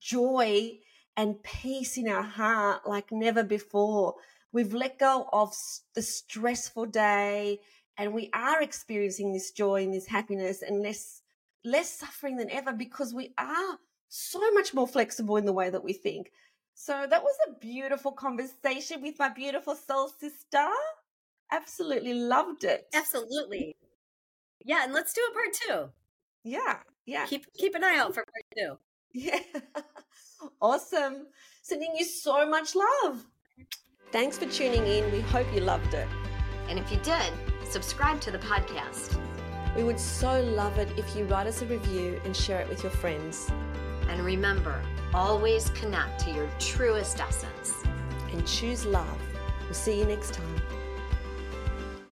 joy 0.00 0.78
and 1.16 1.42
peace 1.42 1.96
in 1.96 2.08
our 2.08 2.22
heart 2.22 2.86
like 2.86 3.10
never 3.12 3.42
before. 3.42 4.14
We've 4.52 4.74
let 4.74 4.98
go 4.98 5.28
of 5.32 5.52
the 5.94 6.02
stressful 6.02 6.86
day 6.86 7.60
and 7.96 8.12
we 8.12 8.30
are 8.32 8.62
experiencing 8.62 9.32
this 9.32 9.50
joy 9.50 9.82
and 9.84 9.94
this 9.94 10.06
happiness 10.06 10.62
and 10.62 10.82
less 10.82 11.22
less 11.64 11.98
suffering 11.98 12.36
than 12.36 12.50
ever 12.50 12.72
because 12.72 13.14
we 13.14 13.32
are 13.38 13.78
so 14.08 14.52
much 14.52 14.74
more 14.74 14.86
flexible 14.86 15.36
in 15.36 15.46
the 15.46 15.52
way 15.52 15.70
that 15.70 15.82
we 15.82 15.92
think. 15.92 16.30
So 16.74 17.06
that 17.08 17.22
was 17.22 17.36
a 17.48 17.58
beautiful 17.58 18.12
conversation 18.12 19.00
with 19.00 19.18
my 19.18 19.28
beautiful 19.30 19.74
soul 19.74 20.08
sister. 20.08 20.68
Absolutely 21.50 22.14
loved 22.14 22.64
it. 22.64 22.86
Absolutely. 22.92 23.76
Yeah, 24.64 24.84
and 24.84 24.92
let's 24.92 25.14
do 25.14 25.22
a 25.30 25.34
part 25.34 25.52
two. 25.52 25.92
Yeah, 26.44 26.78
yeah. 27.06 27.26
Keep 27.26 27.52
keep 27.54 27.74
an 27.74 27.82
eye 27.82 27.96
out 27.98 28.14
for 28.14 28.24
part 28.24 28.44
two. 28.56 28.78
Yeah. 29.16 29.38
awesome. 30.60 31.28
Sending 31.62 31.94
you 31.96 32.04
so 32.04 32.44
much 32.48 32.74
love. 32.74 33.24
Thanks 34.10 34.36
for 34.36 34.46
tuning 34.46 34.84
in. 34.86 35.12
We 35.12 35.20
hope 35.20 35.46
you 35.54 35.60
loved 35.60 35.94
it. 35.94 36.08
And 36.68 36.80
if 36.80 36.90
you 36.90 36.98
did, 36.98 37.32
subscribe 37.62 38.20
to 38.22 38.32
the 38.32 38.38
podcast. 38.38 39.16
We 39.76 39.84
would 39.84 40.00
so 40.00 40.40
love 40.42 40.78
it 40.78 40.88
if 40.96 41.14
you 41.14 41.26
write 41.26 41.46
us 41.46 41.62
a 41.62 41.66
review 41.66 42.20
and 42.24 42.36
share 42.36 42.60
it 42.60 42.68
with 42.68 42.82
your 42.82 42.90
friends. 42.90 43.48
And 44.08 44.20
remember, 44.24 44.82
always 45.12 45.70
connect 45.70 46.20
to 46.24 46.30
your 46.32 46.48
truest 46.58 47.20
essence. 47.20 47.72
And 48.32 48.44
choose 48.46 48.84
love. 48.84 49.20
We'll 49.62 49.74
see 49.74 49.98
you 49.98 50.06
next 50.06 50.34
time. 50.34 50.56